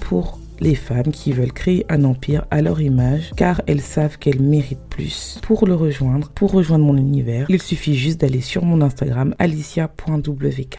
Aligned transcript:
Pour 0.00 0.38
les 0.60 0.74
femmes 0.76 1.10
qui 1.10 1.32
veulent 1.32 1.52
créer 1.52 1.84
un 1.88 2.04
empire 2.04 2.46
à 2.50 2.62
leur 2.62 2.80
image 2.80 3.32
car 3.36 3.60
elles 3.66 3.80
savent 3.80 4.16
qu'elles 4.16 4.40
méritent 4.40 4.88
plus. 4.88 5.38
Pour 5.42 5.66
le 5.66 5.74
rejoindre, 5.74 6.30
pour 6.30 6.52
rejoindre 6.52 6.84
mon 6.84 6.96
univers, 6.96 7.46
il 7.48 7.60
suffit 7.60 7.96
juste 7.96 8.20
d'aller 8.20 8.40
sur 8.40 8.64
mon 8.64 8.80
Instagram 8.80 9.34
alicia.wk. 9.38 10.76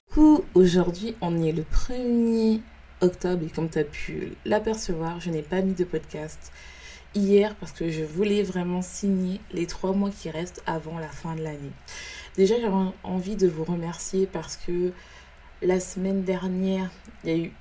Aujourd'hui 0.54 1.16
on 1.22 1.44
est 1.44 1.52
le 1.52 1.63
1er 1.63 2.62
octobre 3.02 3.44
et 3.46 3.49
comme 3.49 3.70
tu 3.70 3.80
as 3.80 3.84
pu 3.84 4.32
l'apercevoir, 4.46 5.20
je 5.20 5.30
n'ai 5.30 5.41
pas 5.41 5.62
mis 5.62 5.74
de 5.74 5.84
podcast 5.84 6.52
hier 7.13 7.55
parce 7.55 7.74
que 7.74 7.90
je 7.90 8.04
voulais 8.04 8.41
vraiment 8.41 8.82
signer 8.82 9.41
les 9.52 9.68
trois 9.68 9.91
mois 9.91 10.12
qui 10.12 10.30
restent 10.30 10.63
avant 10.65 10.98
la 10.98 11.10
fin 11.10 11.35
de 11.35 11.41
l'année. 11.41 11.74
Déjà 12.37 12.55
j'avais 12.60 12.74
envie 13.04 13.35
de 13.35 13.48
vous 13.48 13.65
remercier 13.65 14.27
parce 14.32 14.55
que 14.55 14.91
la 15.62 15.80
semaine 15.80 16.24
dernière, 16.24 16.90
il 17.24 17.30
y 17.30 17.34
a 17.34 17.37
eu 17.37 17.52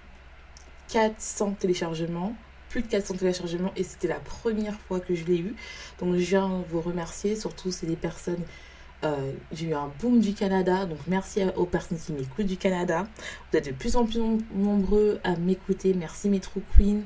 400 0.89 1.57
téléchargements, 1.59 2.35
plus 2.69 2.83
de 2.83 2.89
400 2.89 3.15
téléchargements, 3.15 3.73
et 3.77 3.85
c'était 3.85 4.09
la 4.09 4.21
première 4.21 4.79
fois 4.81 5.01
que 5.01 5.15
je 5.15 5.25
l'ai 5.25 5.39
eu. 5.39 5.55
Donc 6.01 6.15
je 6.15 6.25
viens 6.25 6.65
vous 6.69 6.81
remercier, 6.81 7.37
surtout 7.37 7.71
c'est 7.71 7.87
des 7.87 7.97
personnes 7.97 8.45
euh, 9.05 9.33
j'ai 9.53 9.67
eu 9.67 9.75
un 9.75 9.91
boom 10.01 10.21
du 10.21 10.33
Canada, 10.33 10.87
donc 10.87 10.99
merci 11.07 11.43
aux 11.57 11.67
personnes 11.67 11.99
qui 11.99 12.13
m'écoutent 12.13 12.47
du 12.47 12.57
Canada. 12.57 13.07
Vous 13.51 13.59
êtes 13.59 13.67
de 13.67 13.73
plus 13.73 13.97
en 13.97 14.07
plus 14.07 14.21
nombreux 14.55 15.21
à 15.25 15.37
m'écouter. 15.37 15.95
Merci 15.95 16.31
Metro 16.31 16.63
Queen. 16.75 17.05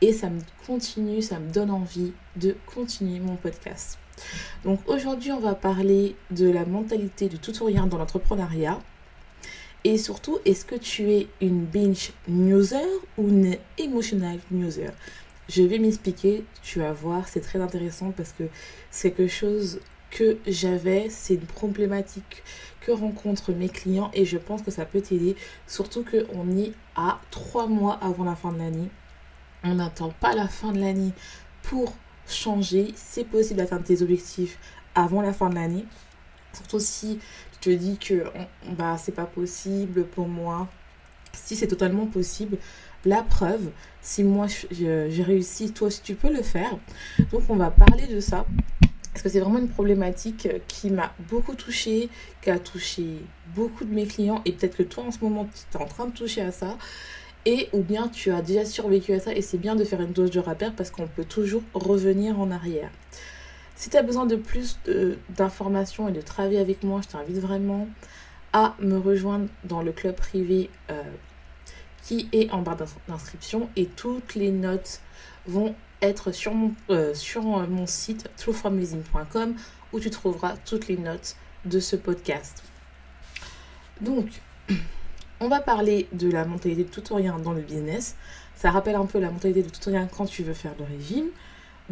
Et 0.00 0.12
ça 0.12 0.30
me 0.30 0.40
continue, 0.66 1.22
ça 1.22 1.38
me 1.38 1.50
donne 1.50 1.70
envie 1.70 2.12
de 2.36 2.56
continuer 2.66 3.20
mon 3.20 3.36
podcast. 3.36 3.98
Donc 4.64 4.80
aujourd'hui, 4.88 5.32
on 5.32 5.40
va 5.40 5.54
parler 5.54 6.16
de 6.30 6.50
la 6.50 6.64
mentalité 6.64 7.28
de 7.28 7.36
tout 7.36 7.62
ou 7.62 7.66
rien 7.66 7.86
dans 7.86 7.98
l'entrepreneuriat. 7.98 8.80
Et 9.84 9.98
surtout, 9.98 10.38
est-ce 10.44 10.64
que 10.64 10.76
tu 10.76 11.10
es 11.10 11.26
une 11.40 11.64
binge 11.64 12.12
newser 12.28 12.86
ou 13.18 13.28
une 13.28 13.56
emotional 13.78 14.38
newser? 14.50 14.90
Je 15.48 15.62
vais 15.62 15.78
m'expliquer, 15.78 16.44
tu 16.62 16.78
vas 16.78 16.92
voir, 16.92 17.26
c'est 17.26 17.40
très 17.40 17.60
intéressant 17.60 18.12
parce 18.12 18.32
que 18.32 18.44
c'est 18.90 19.10
quelque 19.10 19.32
chose 19.32 19.80
que 20.10 20.38
j'avais, 20.46 21.08
c'est 21.10 21.34
une 21.34 21.40
problématique 21.40 22.44
que 22.80 22.92
rencontrent 22.92 23.52
mes 23.52 23.68
clients 23.68 24.10
et 24.14 24.24
je 24.24 24.38
pense 24.38 24.62
que 24.62 24.70
ça 24.70 24.84
peut 24.84 25.00
t'aider, 25.00 25.34
surtout 25.66 26.04
qu'on 26.04 26.56
est 26.56 26.72
à 26.94 27.20
trois 27.30 27.66
mois 27.66 27.98
avant 28.02 28.24
la 28.24 28.36
fin 28.36 28.52
de 28.52 28.58
l'année. 28.58 28.88
On 29.64 29.74
n'attend 29.74 30.10
pas 30.20 30.34
la 30.34 30.48
fin 30.48 30.72
de 30.72 30.80
l'année 30.80 31.12
pour 31.62 31.94
changer. 32.26 32.92
C'est 32.94 33.24
possible 33.24 33.58
d'atteindre 33.58 33.84
tes 33.84 34.02
objectifs 34.02 34.58
avant 34.94 35.22
la 35.22 35.32
fin 35.32 35.48
de 35.48 35.54
l'année. 35.54 35.84
Surtout 36.52 36.80
si 36.80 37.18
te 37.62 37.70
dis 37.70 37.96
que 37.96 38.24
bah, 38.76 38.96
c'est 38.98 39.14
pas 39.14 39.24
possible 39.24 40.04
pour 40.04 40.28
moi, 40.28 40.68
si 41.32 41.56
c'est 41.56 41.68
totalement 41.68 42.06
possible, 42.06 42.58
la 43.04 43.22
preuve, 43.22 43.70
si 44.00 44.22
moi 44.24 44.46
j'ai 44.70 45.22
réussi, 45.22 45.72
toi 45.72 45.88
aussi 45.88 46.02
tu 46.02 46.14
peux 46.14 46.32
le 46.32 46.42
faire. 46.42 46.76
Donc 47.30 47.42
on 47.48 47.56
va 47.56 47.70
parler 47.70 48.06
de 48.06 48.20
ça. 48.20 48.46
Parce 49.12 49.22
que 49.24 49.28
c'est 49.28 49.40
vraiment 49.40 49.58
une 49.58 49.68
problématique 49.68 50.48
qui 50.68 50.88
m'a 50.88 51.12
beaucoup 51.28 51.54
touchée, 51.54 52.08
qui 52.40 52.50
a 52.50 52.58
touché 52.58 53.04
beaucoup 53.54 53.84
de 53.84 53.92
mes 53.92 54.06
clients. 54.06 54.40
Et 54.44 54.52
peut-être 54.52 54.76
que 54.76 54.82
toi 54.82 55.04
en 55.04 55.10
ce 55.10 55.18
moment 55.20 55.46
tu 55.46 55.78
es 55.78 55.80
en 55.80 55.86
train 55.86 56.06
de 56.06 56.12
toucher 56.12 56.40
à 56.40 56.52
ça. 56.52 56.78
Et 57.44 57.68
ou 57.72 57.82
bien 57.82 58.08
tu 58.08 58.30
as 58.30 58.40
déjà 58.40 58.64
survécu 58.64 59.12
à 59.12 59.20
ça. 59.20 59.34
Et 59.34 59.42
c'est 59.42 59.58
bien 59.58 59.74
de 59.74 59.84
faire 59.84 60.00
une 60.00 60.12
dose 60.12 60.30
de 60.30 60.40
rappel 60.40 60.72
parce 60.74 60.90
qu'on 60.90 61.06
peut 61.06 61.24
toujours 61.24 61.62
revenir 61.74 62.40
en 62.40 62.50
arrière. 62.50 62.90
Si 63.82 63.90
tu 63.90 63.96
as 63.96 64.04
besoin 64.04 64.26
de 64.26 64.36
plus 64.36 64.78
d'informations 65.30 66.08
et 66.08 66.12
de 66.12 66.20
travailler 66.20 66.60
avec 66.60 66.84
moi, 66.84 67.00
je 67.02 67.08
t'invite 67.08 67.38
vraiment 67.38 67.88
à 68.52 68.76
me 68.78 68.96
rejoindre 68.96 69.48
dans 69.64 69.82
le 69.82 69.90
club 69.90 70.14
privé 70.14 70.70
euh, 70.92 71.02
qui 72.04 72.28
est 72.30 72.48
en 72.52 72.62
barre 72.62 72.76
d'inscription 73.08 73.68
et 73.74 73.86
toutes 73.86 74.36
les 74.36 74.52
notes 74.52 75.00
vont 75.48 75.74
être 76.00 76.30
sur 76.30 76.54
mon, 76.54 76.72
euh, 76.90 77.12
sur 77.12 77.42
mon 77.42 77.88
site 77.88 78.30
truefromleasing.com 78.36 79.56
où 79.92 79.98
tu 79.98 80.10
trouveras 80.10 80.54
toutes 80.64 80.86
les 80.86 80.96
notes 80.96 81.34
de 81.64 81.80
ce 81.80 81.96
podcast. 81.96 82.62
Donc, 84.00 84.28
on 85.40 85.48
va 85.48 85.58
parler 85.58 86.06
de 86.12 86.30
la 86.30 86.44
mentalité 86.44 86.84
de 86.84 86.88
tout 86.88 87.12
ou 87.12 87.16
rien 87.16 87.36
dans 87.40 87.52
le 87.52 87.62
business. 87.62 88.14
Ça 88.54 88.70
rappelle 88.70 88.94
un 88.94 89.06
peu 89.06 89.18
la 89.18 89.32
mentalité 89.32 89.64
de 89.64 89.70
tout 89.70 89.88
ou 89.88 89.90
rien 89.90 90.06
quand 90.06 90.26
tu 90.26 90.44
veux 90.44 90.54
faire 90.54 90.74
le 90.78 90.84
régime. 90.84 91.30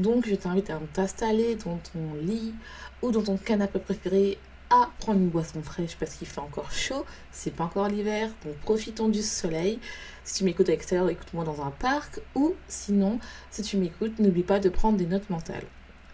Donc 0.01 0.27
je 0.27 0.35
t'invite 0.35 0.71
à 0.71 0.81
t'installer 0.95 1.57
dans 1.57 1.77
ton 1.77 2.15
lit 2.23 2.55
ou 3.03 3.11
dans 3.11 3.23
ton 3.23 3.37
canapé 3.37 3.79
préféré 3.79 4.39
à 4.71 4.89
prendre 4.99 5.21
une 5.21 5.29
boisson 5.29 5.61
fraîche 5.63 5.95
parce 6.01 6.15
qu'il 6.15 6.27
fait 6.27 6.41
encore 6.41 6.73
chaud, 6.73 7.05
c'est 7.31 7.55
pas 7.55 7.65
encore 7.65 7.87
l'hiver, 7.87 8.31
donc 8.43 8.55
profitons 8.61 9.11
du 9.11 9.21
soleil. 9.21 9.79
Si 10.25 10.39
tu 10.39 10.45
m'écoutes 10.45 10.71
à 10.71 10.73
l'extérieur, 10.73 11.11
écoute-moi 11.11 11.45
dans 11.45 11.61
un 11.61 11.71
parc 11.71 12.21
ou 12.35 12.55
sinon, 12.67 13.19
si 13.51 13.61
tu 13.61 13.77
m'écoutes, 13.77 14.19
n'oublie 14.21 14.43
pas 14.43 14.59
de 14.59 14.71
prendre 14.71 14.97
des 14.97 15.05
notes 15.05 15.29
mentales. 15.29 15.65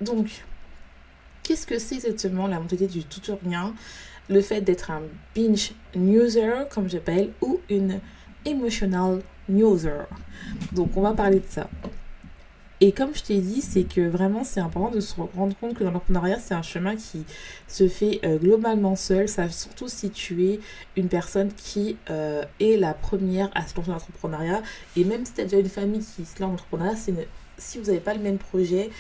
Donc, 0.01 0.43
qu'est-ce 1.45 1.67
que 1.67 1.79
c'est 1.79 1.95
exactement 1.95 2.49
la 2.49 2.59
mentalité 2.59 2.89
du 2.89 3.05
tout 3.05 3.31
ou 3.31 3.39
rien 3.45 3.73
Le 4.29 4.41
fait 4.41 4.63
d'être 4.63 4.91
un 4.91 5.03
binge 5.37 5.75
newser, 5.95 6.65
comme 6.71 6.89
j'appelle, 6.89 7.31
ou 7.41 7.61
une 7.71 8.01
emotional 8.45 9.23
newser. 9.49 10.07
Donc, 10.73 10.97
on 10.97 11.03
va 11.03 11.13
parler 11.13 11.39
de 11.39 11.47
ça. 11.49 11.71
Et 12.81 12.93
comme 12.93 13.15
je 13.15 13.23
t'ai 13.23 13.39
dit, 13.39 13.63
c'est 13.63 13.85
que 13.85 14.07
vraiment 14.07 14.45
c'est 14.45 14.61
important 14.61 14.91
de 14.91 15.01
se 15.01 15.15
rendre 15.35 15.57
compte 15.57 15.75
que 15.75 15.85
l'entrepreneuriat, 15.85 16.39
c'est 16.39 16.53
un 16.53 16.63
chemin 16.63 16.95
qui 16.95 17.25
se 17.69 17.89
fait 17.89 18.21
euh, 18.25 18.37
globalement 18.37 18.97
seul. 18.97 19.29
Ça, 19.29 19.49
surtout 19.49 19.89
si 19.89 20.11
tu 20.11 20.45
es 20.45 20.61
une 20.97 21.09
personne 21.09 21.51
qui 21.55 21.97
euh, 22.11 22.45
est 22.61 22.77
la 22.77 22.93
première 22.93 23.51
à 23.55 23.67
se 23.67 23.75
lancer 23.77 23.89
dans 23.89 23.95
l'entrepreneuriat. 23.95 24.63
Et 24.97 25.05
même 25.05 25.25
si 25.25 25.33
tu 25.33 25.41
as 25.41 25.45
déjà 25.45 25.59
une 25.59 25.69
famille 25.69 26.01
qui 26.01 26.27
se 26.27 26.33
lance 26.33 26.39
dans 26.41 26.49
l'entrepreneuriat, 26.49 26.97
si 27.57 27.79
vous 27.79 27.87
n'avez 27.87 28.01
pas 28.01 28.13
le 28.13 28.21
même 28.21 28.39
projet, 28.39 28.91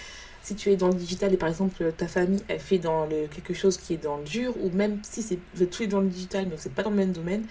si 0.46 0.54
tu 0.54 0.70
es 0.70 0.76
dans 0.76 0.86
le 0.86 0.94
digital 0.94 1.34
et 1.34 1.36
par 1.36 1.48
exemple 1.48 1.92
ta 1.96 2.06
famille 2.06 2.40
elle 2.46 2.60
fait 2.60 2.78
dans 2.78 3.04
le, 3.04 3.26
quelque 3.26 3.52
chose 3.52 3.76
qui 3.78 3.94
est 3.94 4.02
dans 4.02 4.18
le 4.18 4.22
dur 4.22 4.54
ou 4.62 4.70
même 4.70 5.00
si 5.02 5.20
c'est 5.20 5.40
êtes 5.60 5.70
tous 5.70 5.88
dans 5.88 6.00
le 6.00 6.06
digital 6.06 6.44
mais 6.44 6.54
n'êtes 6.54 6.72
pas 6.72 6.84
dans 6.84 6.90
le 6.90 6.96
même 6.96 7.10
domaine 7.10 7.42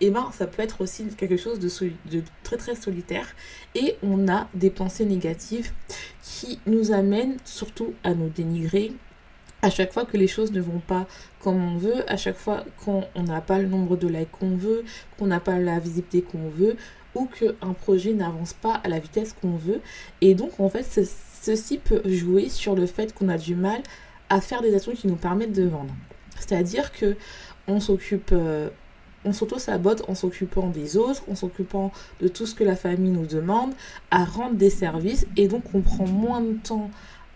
et 0.00 0.08
eh 0.08 0.10
ben 0.10 0.28
ça 0.32 0.46
peut 0.46 0.62
être 0.62 0.82
aussi 0.82 1.06
quelque 1.16 1.38
chose 1.38 1.58
de, 1.60 1.68
de 2.10 2.22
très 2.42 2.58
très 2.58 2.74
solitaire 2.74 3.26
et 3.74 3.96
on 4.02 4.28
a 4.28 4.48
des 4.52 4.68
pensées 4.68 5.06
négatives 5.06 5.70
qui 6.22 6.60
nous 6.66 6.92
amènent 6.92 7.38
surtout 7.46 7.94
à 8.04 8.12
nous 8.12 8.28
dénigrer 8.28 8.92
à 9.62 9.70
chaque 9.70 9.92
fois 9.92 10.04
que 10.04 10.18
les 10.18 10.26
choses 10.26 10.52
ne 10.52 10.60
vont 10.60 10.80
pas 10.80 11.06
comme 11.40 11.64
on 11.64 11.78
veut, 11.78 12.10
à 12.10 12.16
chaque 12.16 12.36
fois 12.36 12.64
qu'on 12.84 13.04
n'a 13.16 13.40
pas 13.40 13.58
le 13.58 13.66
nombre 13.66 13.96
de 13.96 14.08
likes 14.08 14.32
qu'on 14.32 14.56
veut, 14.56 14.84
qu'on 15.18 15.26
n'a 15.26 15.40
pas 15.40 15.58
la 15.58 15.78
visibilité 15.78 16.20
qu'on 16.20 16.48
veut, 16.48 16.76
ou 17.14 17.26
qu'un 17.26 17.72
projet 17.72 18.12
n'avance 18.12 18.54
pas 18.54 18.74
à 18.82 18.88
la 18.88 18.98
vitesse 18.98 19.34
qu'on 19.40 19.56
veut. 19.56 19.80
Et 20.20 20.34
donc, 20.34 20.58
en 20.58 20.68
fait, 20.68 20.84
ceci 21.42 21.78
peut 21.78 22.02
jouer 22.04 22.48
sur 22.48 22.74
le 22.74 22.86
fait 22.86 23.12
qu'on 23.12 23.28
a 23.28 23.36
du 23.36 23.54
mal 23.54 23.82
à 24.30 24.40
faire 24.40 24.62
des 24.62 24.74
actions 24.74 24.92
qui 24.92 25.08
nous 25.08 25.16
permettent 25.16 25.52
de 25.52 25.64
vendre. 25.64 25.92
C'est-à-dire 26.38 26.92
que 26.92 27.16
on 27.68 27.80
s'occupe, 27.80 28.30
euh, 28.32 28.70
on 29.24 29.32
s'auto-sabote 29.32 30.08
en 30.08 30.14
s'occupant 30.14 30.68
des 30.68 30.96
autres, 30.96 31.22
en 31.28 31.34
s'occupant 31.34 31.92
de 32.20 32.28
tout 32.28 32.46
ce 32.46 32.54
que 32.54 32.64
la 32.64 32.76
famille 32.76 33.10
nous 33.10 33.26
demande, 33.26 33.72
à 34.10 34.24
rendre 34.24 34.54
des 34.54 34.70
services, 34.70 35.26
et 35.36 35.48
donc 35.48 35.64
on 35.74 35.80
prend 35.80 36.06
moins 36.06 36.40
de 36.40 36.54
temps 36.54 36.90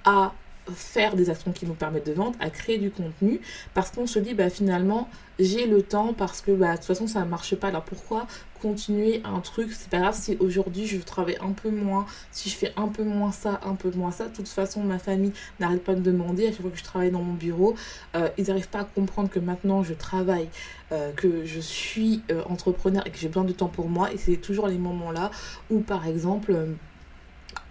à 0.05 0.33
faire 0.75 1.17
des 1.17 1.31
actions 1.31 1.53
qui 1.53 1.67
nous 1.67 1.75
permettent 1.75 2.07
de 2.07 2.13
vendre, 2.13 2.37
à 2.41 2.51
créer 2.51 2.79
du 2.79 2.91
contenu, 2.91 3.41
parce 3.75 3.91
qu'on 3.91 4.07
se 4.07 4.19
dit, 4.19 4.35
bah, 4.35 4.51
finalement, 4.51 5.09
j'ai 5.39 5.67
le 5.67 5.83
temps, 5.83 6.15
parce 6.15 6.41
que 6.41 6.51
bah, 6.51 6.73
de 6.73 6.77
toute 6.77 6.87
façon, 6.87 7.07
ça 7.07 7.21
ne 7.21 7.27
marche 7.27 7.55
pas. 7.57 7.69
Alors 7.69 7.83
pourquoi 7.83 8.27
continuer 8.63 9.21
un 9.25 9.41
truc? 9.41 9.71
C'est 9.73 9.91
pas 9.91 9.99
grave 9.99 10.15
si 10.19 10.37
aujourd'hui 10.41 10.87
je 10.87 10.99
travaille 10.99 11.37
un 11.43 11.53
peu 11.53 11.71
moins, 11.71 12.07
si 12.31 12.49
je 12.49 12.57
fais 12.57 12.73
un 12.77 12.89
peu 12.89 13.05
moins 13.05 13.33
ça, 13.33 13.61
un 13.65 13.75
peu 13.75 13.91
moins 13.91 14.11
ça. 14.11 14.29
De 14.29 14.35
toute 14.35 14.49
façon, 14.49 14.83
ma 14.83 14.99
famille 14.99 15.33
n'arrête 15.61 15.85
pas 15.85 15.95
de 15.95 16.01
me 16.01 16.05
demander 16.05 16.47
à 16.47 16.53
chaque 16.53 16.63
fois 16.63 16.71
que 16.71 16.79
je 16.79 16.85
travaille 16.85 17.11
dans 17.11 17.23
mon 17.23 17.35
bureau. 17.35 17.75
Euh, 18.15 18.29
ils 18.39 18.47
n'arrivent 18.47 18.71
pas 18.71 18.81
à 18.81 18.85
comprendre 18.85 19.29
que 19.29 19.39
maintenant 19.39 19.83
je 19.83 19.95
travaille, 19.95 20.49
euh, 20.93 21.13
que 21.13 21.45
je 21.45 21.61
suis 21.61 22.23
euh, 22.31 22.43
entrepreneur 22.49 23.07
et 23.07 23.11
que 23.11 23.19
j'ai 23.19 23.29
besoin 23.29 23.45
de 23.45 23.53
temps 23.53 23.69
pour 23.69 23.89
moi. 23.89 24.13
Et 24.13 24.17
c'est 24.17 24.37
toujours 24.37 24.69
les 24.69 24.79
moments-là 24.79 25.31
où, 25.71 25.81
par 25.81 26.07
exemple, 26.07 26.57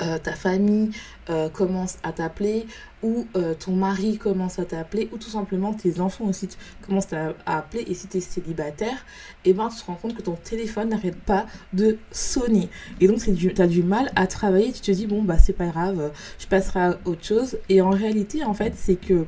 euh, 0.02 0.18
ta 0.18 0.34
famille 0.34 0.92
euh, 1.30 1.48
commence 1.48 1.98
à 2.04 2.12
t'appeler 2.12 2.68
ou 3.02 3.26
euh, 3.38 3.54
ton 3.54 3.72
mari 3.72 4.18
commence 4.18 4.60
à 4.60 4.66
t'appeler 4.66 5.08
ou 5.14 5.18
tout 5.18 5.30
simplement 5.30 5.74
tes 5.74 6.02
enfants 6.02 6.26
aussi 6.26 6.50
commencent 6.86 7.14
à, 7.14 7.34
appeler 7.46 7.86
et 7.88 7.94
si 7.94 8.08
tu 8.08 8.18
es 8.18 8.20
célibataire 8.20 9.06
et 9.46 9.52
eh 9.52 9.54
ben 9.54 9.70
tu 9.70 9.78
te 9.78 9.86
rends 9.86 9.96
compte 9.96 10.16
que 10.16 10.22
ton 10.22 10.36
téléphone 10.36 10.90
n'arrête 10.90 11.16
pas 11.16 11.46
de 11.72 11.98
sonner. 12.12 12.70
Et 13.00 13.08
donc 13.08 13.20
tu 13.20 13.62
as 13.62 13.68
du 13.68 13.84
mal 13.84 14.12
à 14.18 14.28
travailler 14.28 14.74
tu 14.74 14.82
te 14.82 14.92
dis 14.92 15.08
bon 15.08 15.24
bah 15.24 15.38
c'est 15.38 15.54
pas 15.54 15.68
grave 15.68 16.12
je 16.40 16.48
passerai 16.48 16.80
à 16.82 17.00
autre 17.06 17.24
chose. 17.24 17.58
Et 17.70 17.82
en 17.82 17.92
réalité 17.92 18.44
en 18.44 18.54
fait 18.54 18.74
c'est 18.76 18.98
que 18.98 19.26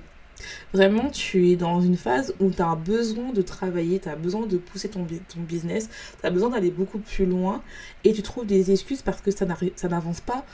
Vraiment, 0.74 1.10
tu 1.10 1.50
es 1.50 1.56
dans 1.56 1.81
une 1.81 1.98
phase 1.98 2.34
où 2.39 2.51
tu 2.51 2.62
as 2.62 2.75
besoin 2.75 3.31
de 3.31 3.42
travailler, 3.42 4.00
tu 4.00 4.10
as 4.10 4.16
besoin 4.16 4.45
de 4.45 4.57
pousser 4.57 4.89
ton, 4.89 5.06
business, 5.38 5.89
tu 6.19 6.25
as 6.25 6.30
besoin 6.30 6.50
d'aller 6.50 6.72
beaucoup 6.72 7.00
plus 7.00 7.25
loin 7.25 7.63
et 8.04 8.13
tu 8.13 8.22
trouves 8.22 8.45
des 8.45 8.72
excuses 8.72 9.01
parce 9.01 9.22
que 9.22 9.31
ça 9.31 9.45
n'avance 9.45 10.22
pas 10.22 10.45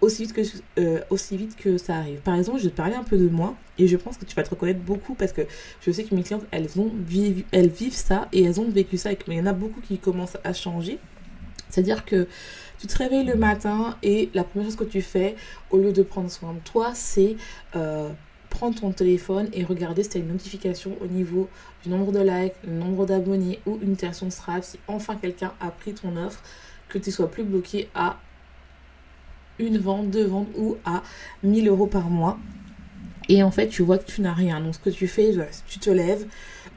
aussi 0.00 0.24
vite, 0.24 0.34
que, 0.34 0.42
euh, 0.78 1.00
aussi 1.10 1.36
vite 1.36 1.56
que 1.56 1.78
ça 1.78 1.96
arrive. 1.96 2.20
Par 2.20 2.34
exemple, 2.34 2.58
je 2.58 2.64
vais 2.64 2.70
te 2.70 2.76
parler 2.76 2.94
un 2.94 3.04
peu 3.04 3.16
de 3.16 3.28
moi 3.28 3.54
et 3.78 3.88
je 3.88 3.96
pense 3.96 4.16
que 4.16 4.24
tu 4.24 4.34
vas 4.34 4.42
te 4.42 4.50
reconnaître 4.50 4.80
beaucoup 4.80 5.14
parce 5.14 5.32
que 5.32 5.42
je 5.80 5.90
sais 5.90 6.04
que 6.04 6.14
mes 6.14 6.22
clientes, 6.22 6.44
elles, 6.50 6.78
ont 6.78 6.92
elles 7.52 7.68
vivent 7.68 7.94
ça 7.94 8.28
et 8.32 8.44
elles 8.44 8.60
ont 8.60 8.68
vécu 8.68 8.98
ça. 8.98 9.12
Et 9.12 9.18
il 9.26 9.34
y 9.34 9.40
en 9.40 9.46
a 9.46 9.52
beaucoup 9.52 9.80
qui 9.80 9.98
commencent 9.98 10.36
à 10.44 10.52
changer. 10.52 10.98
C'est-à-dire 11.68 12.04
que 12.04 12.28
tu 12.78 12.86
te 12.86 12.98
réveilles 12.98 13.24
le 13.24 13.36
matin 13.36 13.96
et 14.02 14.30
la 14.34 14.44
première 14.44 14.68
chose 14.68 14.76
que 14.76 14.84
tu 14.84 15.02
fais, 15.02 15.34
au 15.70 15.78
lieu 15.78 15.92
de 15.92 16.02
prendre 16.02 16.30
soin 16.30 16.52
de 16.52 16.60
toi, 16.60 16.92
c'est 16.94 17.36
euh, 17.74 18.10
prendre 18.56 18.80
ton 18.80 18.90
téléphone 18.90 19.48
et 19.52 19.64
regarder 19.64 20.02
si 20.02 20.08
tu 20.08 20.16
as 20.16 20.20
une 20.20 20.28
notification 20.28 20.96
au 21.02 21.06
niveau 21.06 21.48
du 21.82 21.90
nombre 21.90 22.10
de 22.10 22.20
likes, 22.20 22.54
le 22.66 22.72
nombre 22.72 23.04
d'abonnés 23.04 23.60
ou 23.66 23.78
une 23.82 23.94
de 23.94 24.30
Stripe, 24.30 24.64
si 24.64 24.78
enfin 24.88 25.16
quelqu'un 25.16 25.52
a 25.60 25.70
pris 25.70 25.92
ton 25.92 26.16
offre, 26.16 26.42
que 26.88 26.98
tu 26.98 27.10
sois 27.10 27.30
plus 27.30 27.44
bloqué 27.44 27.90
à 27.94 28.18
une 29.58 29.76
vente, 29.76 30.10
deux 30.10 30.24
ventes 30.24 30.48
ou 30.56 30.76
à 30.86 31.02
1000 31.42 31.68
euros 31.68 31.86
par 31.86 32.08
mois. 32.08 32.38
Et 33.28 33.42
en 33.42 33.50
fait, 33.50 33.68
tu 33.68 33.82
vois 33.82 33.98
que 33.98 34.06
tu 34.06 34.22
n'as 34.22 34.32
rien. 34.32 34.60
Donc, 34.60 34.74
ce 34.76 34.80
que 34.80 34.90
tu 34.90 35.06
fais, 35.06 35.34
tu 35.66 35.78
te 35.78 35.90
lèves 35.90 36.26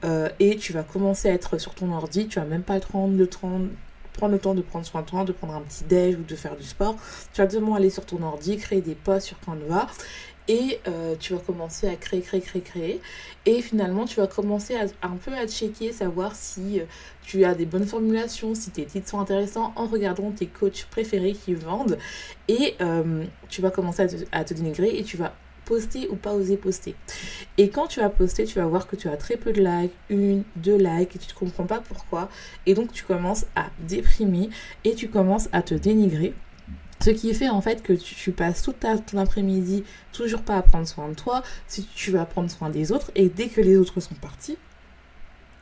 euh, 0.04 0.28
et 0.40 0.58
tu 0.58 0.74
vas 0.74 0.84
commencer 0.84 1.30
à 1.30 1.34
être 1.34 1.60
sur 1.60 1.76
ton 1.76 1.92
ordi. 1.94 2.28
Tu 2.28 2.40
vas 2.40 2.46
même 2.46 2.64
pas 2.64 2.80
prendre 2.80 3.16
le 3.16 3.28
temps, 3.28 3.62
prendre 4.14 4.34
le 4.34 4.40
temps 4.40 4.56
de 4.56 4.62
prendre 4.62 4.86
soin 4.86 5.02
de 5.02 5.06
toi, 5.06 5.24
de 5.24 5.32
prendre 5.32 5.54
un 5.54 5.62
petit 5.62 5.84
déj 5.84 6.16
ou 6.16 6.24
de 6.24 6.36
faire 6.36 6.58
du 6.58 6.64
sport. 6.64 6.96
Tu 7.34 7.42
vas 7.42 7.48
directement 7.48 7.76
aller 7.76 7.90
sur 7.90 8.06
ton 8.06 8.22
ordi, 8.24 8.58
créer 8.58 8.82
des 8.82 8.96
posts 8.96 9.28
sur 9.28 9.40
Canva 9.40 9.88
et 10.50 10.80
euh, 10.88 11.16
tu 11.18 11.34
vas 11.34 11.40
commencer 11.40 11.88
à 11.88 11.96
créer, 11.96 12.22
créer, 12.22 12.42
créer, 12.42 12.62
créer. 12.62 13.02
Et 13.46 13.62
finalement, 13.62 14.06
tu 14.06 14.20
vas 14.20 14.28
commencer 14.28 14.76
à, 14.76 14.86
un 15.08 15.16
peu 15.16 15.32
à 15.32 15.48
checker, 15.48 15.94
savoir 15.94 16.36
si 16.36 16.80
euh, 16.80 16.86
tu 17.22 17.46
as 17.46 17.54
des 17.54 17.68
bonnes 17.68 17.86
formulations, 17.86 18.56
si 18.56 18.72
tes 18.72 18.86
titres 18.86 19.08
sont 19.08 19.20
intéressants 19.20 19.72
en 19.76 19.86
regardant 19.86 20.32
tes 20.32 20.48
coachs 20.48 20.88
préférés 20.90 21.34
qui 21.34 21.54
vendent. 21.54 22.00
Et 22.48 22.76
euh, 22.82 23.24
tu 23.48 23.62
vas 23.62 23.70
commencer 23.70 24.08
à 24.32 24.44
te, 24.44 24.54
dénigrer 24.56 24.98
et 24.98 25.04
tu 25.04 25.18
vas 25.18 25.36
poster 25.66 26.08
ou 26.10 26.16
pas 26.16 26.34
oser 26.34 26.58
poster. 26.58 26.96
Et 27.60 27.70
quand 27.70 27.86
tu 27.86 28.00
vas 28.00 28.10
poster, 28.10 28.46
tu 28.46 28.58
vas 28.58 28.66
voir 28.66 28.88
que 28.88 28.96
tu 28.96 29.08
as 29.08 29.18
très 29.18 29.38
peu 29.38 29.54
de 29.54 29.62
likes, 29.62 29.94
une, 30.10 30.44
deux 30.56 30.78
likes, 30.78 31.16
et 31.16 31.20
tu 31.20 31.32
ne 31.32 31.40
comprends 31.40 31.68
pas 31.68 31.80
pourquoi. 31.80 32.28
Et 32.66 32.74
donc 32.74 32.92
tu 32.92 33.04
commences 33.04 33.46
à 33.56 33.68
déprimer 33.88 34.50
et 34.84 34.96
tu 34.96 35.10
commences 35.10 35.48
à 35.52 35.62
te 35.62 35.76
dénigrer. 35.76 36.34
Ce 37.02 37.12
qui 37.12 37.34
fait 37.34 37.50
en 37.50 37.62
fait 37.62 37.82
que 37.82 37.94
tu, 37.94 38.32
passes 38.32 38.62
tout 38.62 38.74
ton 38.74 39.18
après-midi 39.18 39.86
toujours 40.12 40.42
pas 40.42 40.58
à 40.58 40.62
prendre 40.62 40.88
soin 40.88 41.08
de 41.08 41.14
toi, 41.14 41.44
si 41.68 41.86
tu 41.96 42.12
vas 42.12 42.26
prendre 42.26 42.52
soin 42.52 42.70
des 42.70 42.92
autres, 42.92 43.12
et 43.16 43.30
dès 43.30 43.48
que 43.48 43.62
les 43.62 43.78
autres 43.78 44.02
sont 44.02 44.16
partis, 44.16 44.58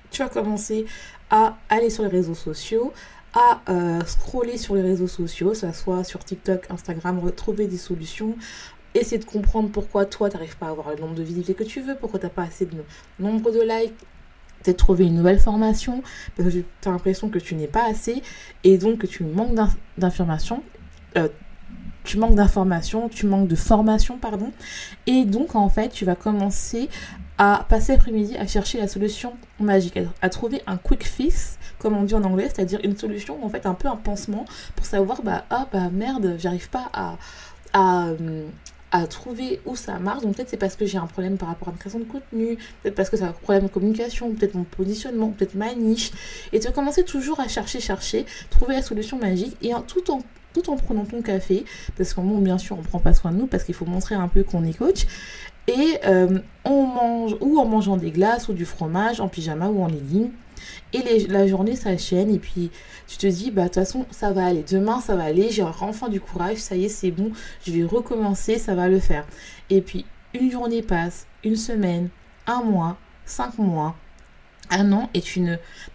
tu 0.10 0.24
vas 0.24 0.30
commencer 0.30 0.86
à 1.30 1.58
aller 1.70 1.90
sur 1.90 2.04
les 2.04 2.10
réseaux 2.10 2.34
sociaux, 2.34 2.92
à 3.34 3.62
euh, 3.70 4.04
scroller 4.06 4.58
sur 4.58 4.74
les 4.74 4.82
réseaux 4.82 5.08
sociaux, 5.08 5.50
que 5.52 5.58
ce 5.58 5.72
soit 5.74 6.04
sur 6.04 6.24
TikTok, 6.24 6.66
Instagram, 6.72 7.20
retrouver 7.20 7.68
des 7.68 7.78
solutions, 7.78 8.36
essayer 8.96 9.20
de 9.20 9.26
comprendre 9.26 9.70
pourquoi 9.70 10.06
toi, 10.06 10.30
tu 10.30 10.38
n'arrives 10.38 10.58
pas 10.58 10.68
à 10.68 10.70
avoir 10.72 10.90
le 10.90 10.96
nombre 10.96 11.14
de 11.14 11.22
visibilités 11.22 11.54
que 11.54 11.64
tu 11.64 11.82
veux, 11.82 11.96
pourquoi 11.96 12.20
tu 12.20 12.26
n'as 12.26 12.32
pas 12.32 12.44
assez 12.44 12.66
de 12.66 12.78
nombre 13.20 13.52
de 13.52 13.62
likes, 13.62 13.94
peut-être 14.64 14.78
trouver 14.78 15.06
une 15.06 15.16
nouvelle 15.16 15.40
formation, 15.40 16.02
parce 16.36 16.50
que 16.50 16.60
tu 16.60 16.66
as 16.86 16.90
l'impression 16.90 17.30
que 17.30 17.38
tu 17.38 17.54
n'es 17.54 17.68
pas 17.68 17.86
assez, 17.86 18.24
et 18.64 18.80
donc 18.80 19.00
que 19.00 19.08
tu 19.08 19.24
manques 19.24 19.56
d'informations, 19.98 20.64
euh, 21.16 21.30
tu 22.04 22.18
manques 22.18 22.36
d'informations, 22.36 23.10
tu 23.10 23.26
manques 23.26 23.48
de 23.48 23.56
formation, 23.56 24.18
pardon. 24.18 24.52
Et 25.06 25.26
donc, 25.26 25.56
en 25.56 25.70
fait, 25.70 25.90
tu 25.90 26.06
vas 26.06 26.16
commencer 26.16 26.90
à 27.38 27.66
passer 27.70 27.92
l'après-midi 27.92 28.36
à 28.38 28.48
chercher 28.48 28.80
la 28.80 28.88
solution 28.88 29.34
magique, 29.60 30.00
à, 30.22 30.30
trouver 30.30 30.62
un 30.66 30.78
quick 30.78 31.06
fix, 31.06 31.60
comme 31.80 31.96
on 31.96 32.04
dit 32.04 32.16
en 32.16 32.24
anglais, 32.24 32.50
c'est-à-dire 32.54 32.80
une 32.84 32.98
solution, 32.98 33.44
en 33.44 33.50
fait, 33.50 33.66
un 33.66 33.74
peu 33.74 33.88
un 33.88 33.96
pansement 33.96 34.46
pour 34.76 34.86
savoir, 34.86 35.22
bah, 35.22 35.46
ah, 35.50 35.68
bah, 35.72 35.90
merde, 35.92 36.36
j'arrive 36.40 36.70
pas 36.70 36.90
à, 36.94 37.18
à, 37.74 38.08
à 38.92 39.06
trouver 39.08 39.60
où 39.66 39.76
ça 39.76 40.00
marche. 40.00 40.24
Donc 40.24 40.36
peut-être 40.36 40.50
c'est 40.50 40.58
parce 40.58 40.76
que 40.76 40.86
j'ai 40.86 40.98
un 40.98 41.08
problème 41.08 41.38
par 41.38 41.50
rapport 41.50 41.68
à 41.68 41.72
ma 41.72 41.78
création 41.78 42.00
de 42.00 42.06
contenu, 42.06 42.58
peut-être 42.82 42.96
parce 42.96 43.10
que 43.10 43.18
c'est 43.18 43.24
un 43.24 43.32
problème 43.32 43.64
de 43.64 43.70
communication, 43.70 44.34
peut-être 44.34 44.56
mon 44.56 44.64
positionnement, 44.64 45.30
peut-être 45.30 45.56
ma 45.56 45.74
niche. 45.76 46.12
Et 46.54 46.60
tu 46.60 46.68
vas 46.68 46.74
commencer 46.74 47.04
toujours 47.04 47.40
à 47.40 47.48
chercher, 47.48 47.80
chercher, 47.80 48.26
trouver 48.50 48.76
la 48.76 48.82
solution 48.82 49.18
magique 49.18 49.58
et 49.62 49.74
en, 49.74 49.82
tout 49.82 50.10
en 50.12 50.22
en 50.68 50.76
prenant 50.76 51.06
ton 51.06 51.22
café, 51.22 51.66
parce 51.98 52.14
qu'en 52.14 52.24
bon, 52.24 52.40
bien 52.40 52.58
sûr, 52.58 52.78
on 52.78 52.82
prend 52.82 53.00
pas 53.00 53.14
soin 53.14 53.32
de 53.32 53.38
nous, 53.38 53.48
parce 53.48 53.64
qu'il 53.64 53.76
faut 53.76 53.86
montrer 53.86 54.16
un 54.16 54.28
peu 54.28 54.44
qu'on 54.44 54.64
est 54.64 54.78
coach. 54.78 55.06
Et 55.68 56.00
euh, 56.06 56.40
on 56.64 56.86
mange, 56.86 57.36
ou 57.42 57.60
en 57.60 57.66
mangeant 57.66 57.98
des 57.98 58.12
glaces, 58.12 58.48
ou 58.48 58.54
du 58.54 58.66
fromage, 58.66 59.20
en 59.20 59.28
pyjama, 59.28 59.68
ou 59.68 59.84
en 59.84 59.88
legging. 59.88 60.30
Et 60.94 61.28
la 61.28 61.46
journée 61.48 61.76
s'enchaîne, 61.76 62.34
et 62.34 62.40
puis 62.40 62.72
tu 63.08 63.18
te 63.18 63.28
dis, 63.28 63.52
bah 63.52 63.64
de 63.64 63.68
toute 63.68 63.76
façon, 63.76 64.06
ça 64.12 64.32
va 64.32 64.46
aller. 64.46 64.64
Demain, 64.70 65.02
ça 65.02 65.16
va 65.16 65.24
aller, 65.24 65.50
j'ai 65.50 65.64
enfin 65.64 66.10
du 66.10 66.20
courage, 66.20 66.58
ça 66.58 66.76
y 66.76 66.86
est, 66.86 66.90
c'est 66.90 67.12
bon, 67.12 67.32
je 67.66 67.72
vais 67.72 67.84
recommencer, 67.84 68.58
ça 68.58 68.74
va 68.76 68.88
le 68.88 69.00
faire. 69.00 69.26
Et 69.70 69.82
puis, 69.82 70.06
une 70.34 70.52
journée 70.52 70.82
passe, 70.82 71.28
une 71.44 71.56
semaine, 71.56 72.10
un 72.48 72.64
mois, 72.64 72.98
cinq 73.26 73.58
mois, 73.58 73.96
un 74.70 74.92
an 74.92 75.10
et 75.14 75.22
tu 75.22 75.42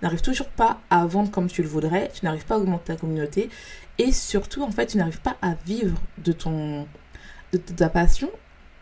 n'arrives 0.02 0.22
toujours 0.22 0.48
pas 0.48 0.80
à 0.90 1.06
vendre 1.06 1.30
comme 1.30 1.48
tu 1.48 1.62
le 1.62 1.68
voudrais, 1.68 2.10
tu 2.12 2.24
n'arrives 2.24 2.44
pas 2.44 2.54
à 2.56 2.58
augmenter 2.58 2.92
ta 2.92 2.96
communauté 2.96 3.50
et 3.98 4.12
surtout 4.12 4.62
en 4.62 4.70
fait 4.70 4.86
tu 4.86 4.98
n'arrives 4.98 5.20
pas 5.20 5.36
à 5.42 5.54
vivre 5.66 5.98
de 6.18 6.32
ton 6.32 6.86
de, 7.52 7.58
ta 7.58 7.88
passion. 7.88 8.30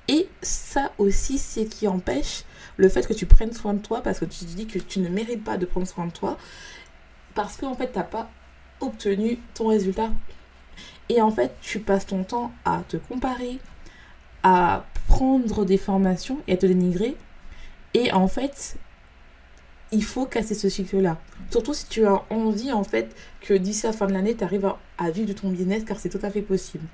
Et 0.08 0.28
ça 0.42 0.92
aussi 0.98 1.38
c'est 1.38 1.66
qui 1.66 1.86
empêche 1.86 2.44
le 2.76 2.88
fait 2.88 3.06
que 3.06 3.12
tu 3.12 3.26
prennes 3.26 3.52
soin 3.52 3.74
de 3.74 3.80
toi 3.80 4.02
parce 4.02 4.18
que 4.18 4.24
tu 4.24 4.44
te 4.44 4.52
dis 4.52 4.66
que 4.66 4.78
tu 4.78 5.00
ne 5.00 5.08
mérites 5.08 5.44
pas 5.44 5.56
de 5.56 5.66
prendre 5.66 5.86
soin 5.86 6.06
de 6.06 6.12
toi 6.12 6.36
parce 7.34 7.56
qu'en 7.56 7.74
fait 7.74 7.92
tu 7.92 7.98
n'as 7.98 8.04
pas 8.04 8.30
obtenu 8.80 9.38
ton 9.54 9.68
résultat. 9.68 10.10
Et 11.08 11.20
en 11.20 11.30
fait 11.30 11.54
tu 11.60 11.80
passes 11.80 12.06
ton 12.06 12.24
temps 12.24 12.52
à 12.64 12.82
te 12.88 12.96
comparer 12.96 13.58
à 14.42 14.86
prendre 15.06 15.64
des 15.64 15.76
formations 15.76 16.38
et 16.46 16.54
à 16.54 16.56
te 16.56 16.66
dénigrer. 16.66 17.16
Et 17.94 18.12
en 18.12 18.28
fait 18.28 18.76
il 19.92 20.04
faut 20.04 20.26
casser 20.26 20.54
ce 20.54 20.68
cycle-là. 20.68 21.18
Surtout 21.50 21.74
si 21.74 21.86
tu 21.86 22.06
as 22.06 22.22
envie, 22.30 22.72
en 22.72 22.84
fait, 22.84 23.14
que 23.40 23.54
d'ici 23.54 23.86
la 23.86 23.92
fin 23.92 24.06
de 24.06 24.12
l'année, 24.12 24.36
tu 24.36 24.44
arrives 24.44 24.70
à, 24.98 25.10
vivre 25.10 25.28
de 25.28 25.32
ton 25.32 25.50
business, 25.50 25.84
car 25.84 25.98
c'est 25.98 26.08
tout 26.08 26.24
à 26.24 26.30
fait 26.30 26.42
possible. 26.42 26.84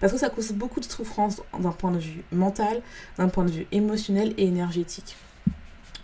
Parce 0.00 0.12
que 0.12 0.18
ça 0.18 0.28
cause 0.28 0.52
beaucoup 0.52 0.80
de 0.80 0.84
souffrance 0.84 1.40
d'un 1.58 1.70
point 1.70 1.92
de 1.92 1.98
vue 1.98 2.22
mental, 2.30 2.82
d'un 3.16 3.28
point 3.28 3.44
de 3.44 3.50
vue 3.50 3.66
émotionnel 3.72 4.34
et 4.36 4.46
énergétique. 4.46 5.16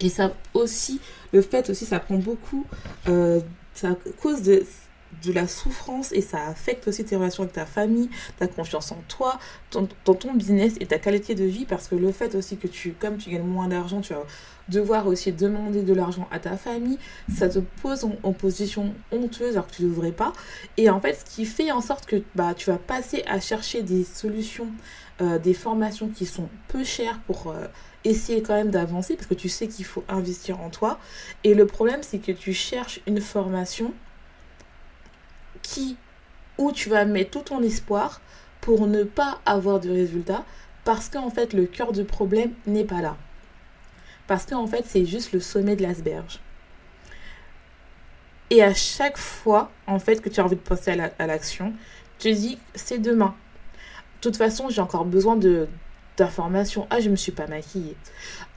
Et 0.01 0.09
ça 0.09 0.33
aussi, 0.55 1.01
le 1.33 1.43
fait 1.43 1.69
aussi, 1.71 1.85
ça 1.85 1.99
prend 2.01 2.19
beaucoup, 2.19 2.65
euh, 3.09 3.41
ça 3.75 3.97
cause 4.23 4.43
de, 4.43 4.65
de 5.25 5.33
la 5.33 5.47
souffrance 5.47 6.13
et 6.13 6.21
ça 6.21 6.47
affecte 6.47 6.89
aussi 6.89 7.05
tes 7.05 7.17
relations 7.17 7.43
avec 7.43 7.55
ta 7.55 7.67
famille, 7.67 8.09
ta 8.39 8.47
confiance 8.47 8.93
en 8.93 9.03
toi, 9.09 9.39
ton, 9.71 9.89
ton 10.05 10.35
business 10.35 10.75
et 10.81 10.87
ta 10.87 10.99
qualité 10.99 11.35
de 11.35 11.45
vie 11.45 11.65
parce 11.65 11.89
que 11.89 11.95
le 11.95 12.13
fait 12.13 12.35
aussi 12.35 12.57
que 12.57 12.67
tu, 12.67 12.93
comme 12.93 13.17
tu 13.17 13.31
gagnes 13.31 13.43
moins 13.43 13.69
d'argent, 13.69 14.01
tu 14.01 14.15
vas 14.15 14.25
devoir 14.69 15.07
aussi 15.07 15.33
demander 15.33 15.83
de 15.83 15.95
l'argent 15.95 16.29
à 16.31 16.39
ta 16.39 16.57
famille, 16.57 16.99
ça 17.35 17.49
te 17.49 17.59
pose 17.59 18.05
en, 18.23 18.33
position 18.33 18.95
honteuse 19.13 19.53
alors 19.53 19.67
que 19.67 19.77
tu 19.77 19.85
ne 19.85 19.89
devrais 19.89 20.13
pas. 20.13 20.33
Et 20.77 20.91
en 20.91 21.01
fait, 21.01 21.15
ce 21.15 21.25
qui 21.25 21.45
fait 21.47 21.73
en 21.73 21.81
sorte 21.81 22.07
que 22.07 22.23
bah, 22.35 22.55
tu 22.55 22.71
vas 22.71 22.79
passer 22.79 23.25
à 23.27 23.41
chercher 23.41 23.83
des 23.83 24.05
solutions, 24.05 24.69
euh, 25.21 25.39
des 25.39 25.55
formations 25.55 26.09
qui 26.09 26.27
sont 26.27 26.49
peu 26.69 26.85
chères 26.85 27.19
pour... 27.27 27.51
Euh, 27.51 27.67
essayer 28.05 28.43
quand 28.43 28.55
même 28.55 28.71
d'avancer 28.71 29.17
parce 29.17 29.27
que 29.27 29.35
tu 29.35 29.49
sais 29.49 29.69
qu'il 29.69 29.85
faut 29.85 30.05
investir 30.09 30.61
en 30.61 30.71
toi. 30.71 30.99
Et 31.45 31.55
le 31.55 31.67
problème, 31.67 32.01
c'est 32.03 32.19
que 32.19 32.33
tu 32.33 32.53
cherches 32.53 33.01
une 33.07 33.21
formation 33.21 33.93
qui, 35.69 35.97
où 36.57 36.73
tu 36.73 36.89
vas 36.89 37.05
mettre 37.05 37.31
tout 37.31 37.43
ton 37.43 37.63
espoir 37.63 38.21
pour 38.61 38.87
ne 38.87 39.05
pas 39.05 39.41
avoir 39.47 39.81
de 39.81 39.91
résultat 39.91 40.45
Parce 40.85 41.09
qu'en 41.09 41.31
fait, 41.31 41.53
le 41.53 41.67
cœur 41.67 41.93
du 41.93 42.05
problème 42.05 42.53
n'est 42.67 42.85
pas 42.85 43.01
là. 43.01 43.17
Parce 44.27 44.47
qu'en 44.47 44.67
fait, 44.67 44.85
c'est 44.87 45.05
juste 45.05 45.33
le 45.33 45.41
sommet 45.41 45.77
de 45.77 45.83
l'asperge. 45.83 46.41
Et 48.51 48.63
à 48.63 48.73
chaque 48.73 49.19
fois, 49.19 49.71
en 49.87 49.99
fait, 49.99 50.21
que 50.23 50.29
tu 50.29 50.41
as 50.41 50.45
envie 50.45 50.57
de 50.57 50.61
passer 50.61 50.91
à 51.19 51.27
l'action, 51.27 51.75
tu 52.19 52.33
dis, 52.33 52.59
c'est 52.75 52.99
demain. 52.99 53.35
De 54.17 54.21
toute 54.23 54.37
façon, 54.37 54.71
j'ai 54.71 54.81
encore 54.81 55.05
besoin 55.05 55.39
d'informations. 56.17 56.87
Ah, 56.91 57.01
je 57.01 57.11
me 57.11 57.17
suis 57.17 57.33
pas 57.33 57.47
maquillée. 57.47 57.97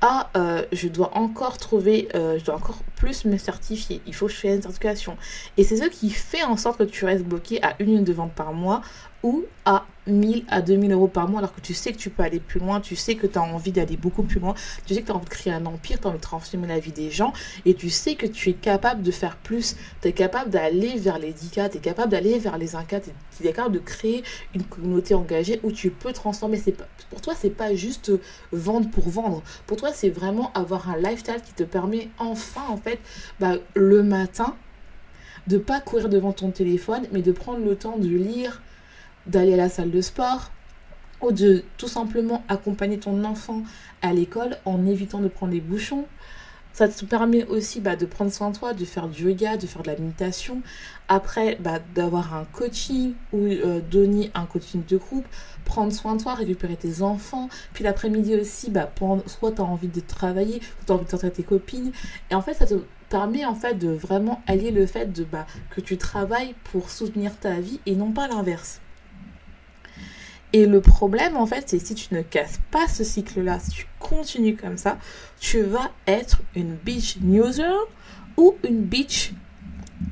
Ah, 0.04 0.32
euh, 0.36 0.66
je 0.72 0.88
dois 0.88 1.16
encore 1.16 1.60
trouver, 1.60 2.10
euh, 2.16 2.40
je 2.40 2.46
dois 2.46 2.56
encore 2.56 2.80
plus 2.96 3.24
me 3.26 3.38
certifier. 3.38 4.02
Il 4.08 4.16
faut 4.16 4.26
que 4.26 4.32
je 4.32 4.38
fasse 4.38 4.56
une 4.56 4.62
certification. 4.64 5.16
Et 5.58 5.64
c'est 5.64 5.78
ce 5.78 5.86
qui 5.86 6.10
fait 6.10 6.44
en 6.44 6.58
sorte 6.58 6.80
que 6.80 6.84
tu 6.84 7.06
restes 7.06 7.24
bloqué 7.24 7.64
à 7.64 7.76
une 7.80 7.88
ligne 7.88 8.04
de 8.04 8.14
vente 8.14 8.34
par 8.34 8.52
mois 8.52 8.82
ou 9.22 9.46
à 9.64 9.86
1000 10.08 10.46
à 10.50 10.62
2000 10.62 10.92
euros 10.92 11.08
par 11.08 11.28
mois 11.28 11.40
alors 11.40 11.54
que 11.54 11.62
tu 11.62 11.74
sais 11.74 11.92
que 11.92 11.98
tu 11.98 12.10
peux 12.10 12.24
aller 12.24 12.40
plus 12.40 12.60
loin, 12.60 12.82
tu 12.82 12.96
sais 12.96 13.16
que 13.16 13.28
tu 13.28 13.38
as 13.38 13.42
envie 13.42 13.72
d'aller 13.72 13.98
beaucoup 13.98 14.24
plus 14.24 14.40
loin, 14.40 14.54
tu 14.86 14.94
sais 14.94 15.02
que 15.02 15.06
tu 15.06 15.12
as 15.12 15.16
envie 15.16 15.26
de 15.26 15.30
créer 15.30 15.54
un 15.54 15.66
empire, 15.66 16.00
tu 16.00 16.08
as 16.08 16.10
envie 16.10 16.18
de 16.18 16.24
transformer 16.24 16.68
la 16.68 16.80
vie 16.80 16.92
des 16.92 17.12
gens 17.12 17.34
et 17.66 17.74
tu 17.74 17.90
sais 17.90 18.16
que 18.16 18.26
tu 18.26 18.50
es 18.50 18.54
capable 18.54 19.04
de 19.04 19.12
faire 19.12 19.38
plus, 19.38 19.76
tu 20.02 20.08
es 20.08 20.14
capable 20.14 20.50
d'aller 20.50 20.98
vers 20.98 21.20
les 21.20 21.32
10K, 21.34 21.70
tu 21.70 21.78
es 21.78 21.82
capable 21.82 22.12
d'aller 22.12 22.40
vers 22.40 22.58
les 22.58 22.74
1K, 22.74 23.02
tu 23.02 23.48
es 23.48 23.52
capable 23.52 23.76
de 23.76 23.80
créer 23.80 24.24
une 24.56 24.64
communauté 24.64 25.14
engagée 25.14 25.60
où 25.64 25.72
tu 25.72 25.92
peux 25.92 26.14
transformer. 26.14 26.60
Pas, 26.60 26.88
pour 27.10 27.22
toi, 27.22 27.34
c'est 27.38 27.50
pas 27.50 27.76
juste 27.76 28.12
vendre 28.52 28.90
pour 28.90 29.10
vendre. 29.10 29.44
Pour 29.68 29.78
toi, 29.78 29.92
c'est 29.94 30.10
vraiment 30.10 30.52
avoir 30.54 30.90
un 30.90 30.98
lifestyle 30.98 31.42
qui 31.46 31.54
te 31.54 31.64
permet 31.64 32.10
enfin, 32.18 32.64
en 32.70 32.78
fait, 32.78 33.00
bah, 33.40 33.56
le 33.76 34.04
matin, 34.04 34.56
de 35.48 35.58
pas 35.58 35.80
courir 35.80 36.10
devant 36.10 36.34
ton 36.34 36.52
téléphone, 36.52 37.08
mais 37.12 37.22
de 37.22 37.32
prendre 37.32 37.64
le 37.66 37.76
temps 37.76 37.98
de 37.98 38.08
lire 38.08 38.62
d'aller 39.28 39.54
à 39.54 39.58
la 39.58 39.70
salle 39.70 39.92
de 39.92 40.02
sport 40.02 40.52
ou 41.22 41.32
de 41.32 41.64
tout 41.78 41.88
simplement 41.88 42.44
accompagner 42.48 42.98
ton 42.98 43.24
enfant 43.24 43.64
à 44.02 44.14
l'école 44.14 44.58
en 44.66 44.86
évitant 44.86 45.20
de 45.20 45.28
prendre 45.28 45.52
des 45.52 45.62
bouchons. 45.62 46.06
Ça 46.74 46.88
te 46.88 47.04
permet 47.04 47.46
aussi 47.46 47.82
bah, 47.82 47.98
de 47.98 48.06
prendre 48.06 48.32
soin 48.32 48.50
de 48.50 48.58
toi, 48.58 48.74
de 48.74 48.86
faire 48.86 49.10
du 49.10 49.26
yoga, 49.26 49.58
de 49.58 49.68
faire 49.68 49.84
de 49.84 49.88
la 49.88 49.98
méditation. 49.98 50.62
Après, 51.10 51.58
bah, 51.60 51.80
d'avoir 51.94 52.34
un 52.34 52.46
coaching 52.46 53.14
ou 53.34 53.40
euh, 53.40 53.82
donner 53.82 54.32
un 54.34 54.46
coaching 54.46 54.82
de 54.88 54.96
groupe, 54.96 55.26
prendre 55.66 55.92
soin 55.92 56.16
de 56.16 56.24
toi, 56.24 56.34
récupérer 56.34 56.78
tes 56.78 57.02
enfants. 57.02 57.50
Puis 57.74 57.84
l'après-midi 57.84 58.36
aussi, 58.36 58.72
bah, 58.72 58.90
soit 59.28 59.52
tu 59.52 59.62
as 59.62 59.66
envie 59.66 59.90
de 59.90 60.00
travailler, 60.00 60.62
soit 60.62 60.86
tu 60.86 60.92
as 60.94 60.96
envie 60.96 61.06
de 61.06 61.10
sortir 61.10 61.34
tes 61.34 61.44
copines. 61.44 61.92
Et 62.30 62.36
en 62.36 62.42
fait, 62.42 62.54
ça 62.54 62.66
te 62.66 62.76
permet 63.10 63.44
en 63.46 63.56
fait 63.56 63.74
de 63.74 63.90
vraiment 63.90 64.42
allier 64.48 64.72
le 64.72 64.86
fait 64.86 65.12
de, 65.12 65.26
bah, 65.26 65.46
que 65.72 65.82
tu 65.82 65.98
travailles 65.98 66.56
pour 66.72 66.90
soutenir 66.90 67.38
ta 67.38 67.60
vie 67.60 67.82
et 67.86 67.96
non 67.96 68.14
pas 68.14 68.30
l'inverse. 68.30 68.80
Et 70.54 70.66
le 70.66 70.82
problème, 70.82 71.38
en 71.38 71.46
fait, 71.46 71.64
c'est 71.68 71.80
si 71.80 71.96
tu 71.96 72.14
ne 72.14 72.22
casses 72.22 72.60
pas 72.72 72.88
ce 72.88 73.04
cycle-là, 73.04 73.60
si 73.60 73.72
tu 73.72 73.88
continues 74.00 74.58
comme 74.58 74.78
ça, 74.78 74.98
tu 75.40 75.62
vas 75.62 75.92
être 76.08 76.42
une 76.56 76.76
beach 76.76 77.18
newser 77.22 77.72
ou 78.38 78.56
une 78.68 78.82
beach 78.82 79.34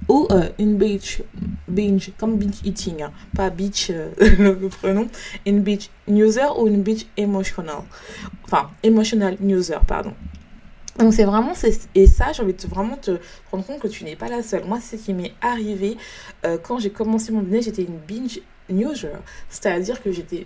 ou 0.08 0.27
euh, 0.31 0.50
une 0.60 0.77
beach 0.77 1.22
binge 1.67 2.12
comme 2.17 2.38
beach 2.38 2.60
eating 2.63 3.01
hein. 3.03 3.12
pas 3.36 3.50
beach 3.50 3.89
euh, 3.89 4.12
le 4.19 4.69
prénom. 4.69 5.08
Une 5.46 5.62
beach 5.62 5.89
newser 6.08 6.48
ou 6.58 6.67
une 6.67 6.84
beach 6.84 7.05
emotional. 7.17 7.84
Enfin 8.43 8.69
emotional 8.84 9.38
newser 9.39 9.77
pardon. 9.88 10.13
Donc 10.98 11.13
c'est 11.13 11.24
vraiment 11.24 11.53
et 11.96 12.08
ça 12.08 12.31
j'ai 12.34 12.43
envie 12.43 12.53
de 12.53 12.67
vraiment 12.67 12.98
te 12.98 13.19
rendre 13.51 13.65
compte 13.65 13.79
que 13.79 13.88
tu 13.88 14.03
n'es 14.03 14.15
pas 14.15 14.27
la 14.27 14.43
seule. 14.43 14.65
Moi 14.65 14.79
c'est 14.81 14.98
ce 14.98 15.05
qui 15.05 15.13
m'est 15.13 15.34
arrivé 15.41 15.98
euh, 16.46 16.58
quand 16.62 16.79
j'ai 16.79 16.89
commencé 16.91 17.31
mon 17.31 17.41
business 17.41 17.65
j'étais 17.65 17.84
une 17.84 17.98
binge 17.98 18.41
C'est-à-dire 19.50 20.02
que 20.02 20.12
j'étais 20.12 20.46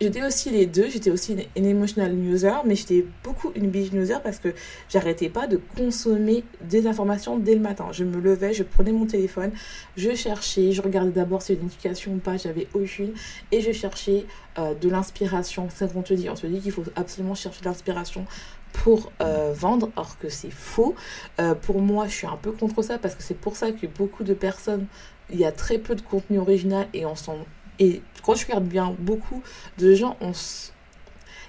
j'étais 0.00 0.22
aussi 0.24 0.50
les 0.50 0.66
deux, 0.66 0.88
j'étais 0.88 1.10
aussi 1.10 1.36
une, 1.56 1.66
emotional 1.66 2.12
newser, 2.14 2.52
mais 2.64 2.76
j'étais 2.76 3.04
beaucoup 3.24 3.50
une 3.54 3.70
binge 3.70 3.92
newser 3.92 4.18
parce 4.22 4.38
que 4.38 4.54
j'arrêtais 4.88 5.28
pas 5.28 5.46
de 5.46 5.60
consommer 5.76 6.44
des 6.62 6.86
informations 6.86 7.38
dès 7.38 7.54
le 7.54 7.60
matin. 7.60 7.88
Je 7.92 8.04
me 8.04 8.20
levais, 8.20 8.52
je 8.52 8.62
prenais 8.62 8.92
mon 8.92 9.06
téléphone, 9.06 9.50
je 9.96 10.14
cherchais, 10.14 10.72
je 10.72 10.82
regardais 10.82 11.10
d'abord 11.10 11.42
si 11.42 11.54
une 11.54 11.62
notification 11.62 12.12
ou 12.12 12.18
pas, 12.18 12.36
j'avais 12.36 12.68
aucune, 12.74 13.12
et 13.52 13.60
je 13.60 13.72
cherchais 13.72 14.26
euh, 14.58 14.74
de 14.74 14.88
l'inspiration. 14.88 15.68
C'est 15.74 15.88
ce 15.88 15.92
qu'on 15.92 16.02
te 16.02 16.14
dit, 16.14 16.28
on 16.30 16.34
te 16.34 16.46
dit 16.46 16.60
qu'il 16.60 16.72
faut 16.72 16.84
absolument 16.96 17.34
chercher 17.34 17.60
de 17.60 17.66
l'inspiration 17.66 18.24
pour 18.72 19.10
euh, 19.22 19.52
vendre, 19.54 19.90
or 19.96 20.18
que 20.18 20.28
c'est 20.28 20.50
faux. 20.50 20.94
Euh, 21.40 21.54
pour 21.54 21.80
moi, 21.80 22.06
je 22.06 22.12
suis 22.12 22.26
un 22.26 22.36
peu 22.36 22.52
contre 22.52 22.82
ça 22.82 22.98
parce 22.98 23.14
que 23.14 23.22
c'est 23.22 23.38
pour 23.38 23.56
ça 23.56 23.72
que 23.72 23.86
beaucoup 23.86 24.24
de 24.24 24.34
personnes 24.34 24.86
il 25.30 25.38
y 25.38 25.44
a 25.44 25.52
très 25.52 25.78
peu 25.78 25.94
de 25.94 26.00
contenu 26.00 26.38
original 26.38 26.86
et 26.94 27.06
on 27.06 27.14
s'en 27.14 27.36
et 27.78 28.02
quand 28.24 28.34
je 28.34 28.46
regarde 28.46 28.64
bien 28.64 28.94
beaucoup 28.98 29.42
de 29.78 29.94
gens 29.94 30.16
on 30.20 30.32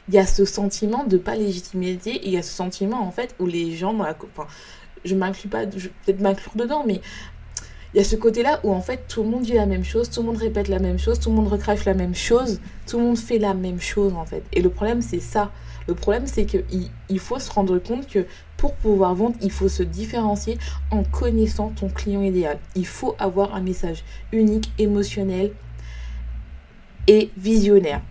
il 0.08 0.16
y 0.16 0.18
a 0.18 0.26
ce 0.26 0.44
sentiment 0.44 1.04
de 1.04 1.18
pas 1.18 1.36
légitimité 1.36 2.12
et 2.12 2.28
il 2.28 2.34
y 2.34 2.38
a 2.38 2.42
ce 2.42 2.52
sentiment 2.52 3.02
en 3.02 3.12
fait 3.12 3.36
où 3.40 3.46
les 3.46 3.76
gens 3.76 3.94
dans 3.94 4.04
la 4.04 4.16
enfin 4.36 4.48
je 5.06 5.16
m'inclus 5.16 5.50
pas 5.50 5.70
je 5.76 5.90
peut-être 6.06 6.22
m'inclure 6.22 6.56
dedans 6.56 6.84
mais 6.86 7.02
il 7.94 7.98
y 7.98 8.00
a 8.00 8.04
ce 8.04 8.16
côté 8.16 8.44
là 8.44 8.60
où 8.64 8.72
en 8.72 8.82
fait 8.82 9.06
tout 9.08 9.24
le 9.24 9.30
monde 9.30 9.44
dit 9.44 9.54
la 9.54 9.66
même 9.66 9.84
chose 9.84 10.10
tout 10.10 10.22
le 10.22 10.28
monde 10.28 10.38
répète 10.38 10.68
la 10.68 10.80
même 10.80 11.00
chose 11.00 11.20
tout 11.20 11.30
le 11.30 11.36
monde 11.36 11.48
recrache 11.48 11.86
la 11.86 11.94
même 11.94 12.16
chose 12.16 12.60
tout 12.88 12.98
le 12.98 13.04
monde 13.06 13.18
fait 13.18 13.40
la 13.40 13.54
même 13.54 13.80
chose 13.80 14.14
en 14.14 14.26
fait. 14.26 14.44
Et 14.52 14.62
le 14.62 14.70
problème 14.70 15.02
c'est 15.02 15.20
ça 15.20 15.52
le 15.90 15.96
problème, 15.96 16.28
c'est 16.28 16.46
qu'il 16.46 16.64
il 17.10 17.20
faut 17.20 17.40
se 17.40 17.52
rendre 17.52 17.80
compte 17.80 18.08
que 18.08 18.26
pour 18.58 18.76
pouvoir 18.76 19.16
vendre, 19.16 19.36
il 19.42 19.52
faut 19.52 19.70
se 19.70 19.84
différencier 19.84 20.58
en 20.92 21.04
connaissant 21.04 21.70
ton 21.70 21.90
client 21.90 22.22
idéal. 22.22 22.60
Il 22.76 22.86
faut 22.86 23.16
avoir 23.20 23.56
un 23.56 23.62
message 23.62 24.04
unique, 24.32 24.72
émotionnel 24.78 25.52
et 27.08 27.32
visionnaire. 27.38 28.02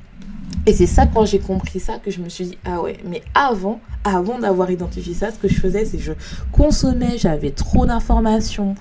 Et 0.66 0.72
c'est 0.72 0.86
ça, 0.86 1.06
quand 1.06 1.24
j'ai 1.24 1.38
compris 1.38 1.80
ça, 1.80 1.98
que 1.98 2.10
je 2.10 2.20
me 2.20 2.28
suis 2.28 2.46
dit, 2.46 2.58
ah 2.64 2.80
ouais, 2.80 2.98
mais 3.04 3.22
avant, 3.34 3.80
avant 4.14 4.38
d'avoir 4.38 4.70
identifié 4.70 5.14
ça, 5.14 5.30
ce 5.30 5.38
que 5.38 5.48
je 5.48 5.60
faisais, 5.60 5.84
c'est 5.84 5.98
je 5.98 6.12
consommais, 6.52 7.18
j'avais 7.18 7.50
trop 7.50 7.86
d'informations. 7.86 8.74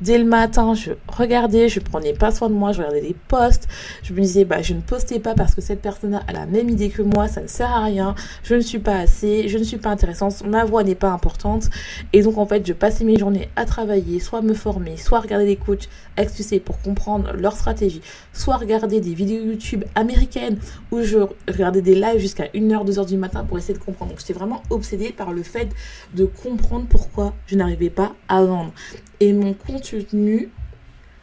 Dès 0.00 0.18
le 0.18 0.24
matin, 0.24 0.74
je 0.74 0.92
regardais, 1.08 1.68
je 1.68 1.80
prenais 1.80 2.12
pas 2.12 2.30
soin 2.30 2.48
de 2.48 2.54
moi, 2.54 2.72
je 2.72 2.78
regardais 2.78 3.00
les 3.00 3.16
posts. 3.28 3.68
Je 4.02 4.12
me 4.12 4.20
disais, 4.20 4.44
bah, 4.44 4.62
je 4.62 4.74
ne 4.74 4.80
postais 4.80 5.20
pas 5.20 5.34
parce 5.34 5.54
que 5.54 5.60
cette 5.60 5.82
personne 5.82 6.14
a 6.14 6.32
la 6.32 6.46
même 6.46 6.68
idée 6.68 6.90
que 6.90 7.02
moi, 7.02 7.28
ça 7.28 7.42
ne 7.42 7.46
sert 7.46 7.70
à 7.70 7.84
rien, 7.84 8.14
je 8.42 8.54
ne 8.54 8.60
suis 8.60 8.78
pas 8.78 8.98
assez, 8.98 9.48
je 9.48 9.58
ne 9.58 9.64
suis 9.64 9.78
pas 9.78 9.90
intéressante, 9.90 10.44
ma 10.46 10.64
voix 10.64 10.84
n'est 10.84 10.94
pas 10.94 11.10
importante. 11.10 11.70
Et 12.12 12.22
donc, 12.22 12.38
en 12.38 12.46
fait, 12.46 12.66
je 12.66 12.72
passais 12.72 13.04
mes 13.04 13.18
journées 13.18 13.48
à 13.56 13.64
travailler, 13.64 14.20
soit 14.20 14.42
me 14.42 14.54
former, 14.54 14.96
soit 14.96 15.20
regarder 15.20 15.46
des 15.46 15.56
coachs 15.56 15.88
sais, 16.28 16.60
pour 16.60 16.80
comprendre 16.80 17.32
leur 17.36 17.56
stratégie, 17.56 18.02
soit 18.32 18.56
regarder 18.56 19.00
des 19.00 19.14
vidéos 19.14 19.44
YouTube 19.44 19.84
américaines 19.94 20.58
où 20.90 21.02
je 21.02 21.18
regardais 21.48 21.82
des 21.82 21.94
lives 21.94 22.18
jusqu'à 22.18 22.46
1h, 22.46 22.86
2h 22.86 23.06
du 23.06 23.16
matin 23.16 23.44
pour 23.44 23.58
essayer 23.58 23.74
de 23.74 23.82
comprendre. 23.82 24.12
Donc 24.12 24.20
j'étais 24.20 24.32
vraiment 24.32 24.62
obsédée 24.74 25.12
par 25.12 25.32
le 25.32 25.42
fait 25.42 25.68
de 26.14 26.24
comprendre 26.24 26.86
pourquoi 26.88 27.34
je 27.46 27.56
n'arrivais 27.56 27.90
pas 27.90 28.14
à 28.28 28.42
vendre. 28.42 28.72
Et 29.20 29.32
mon 29.32 29.54
contenu, 29.54 30.50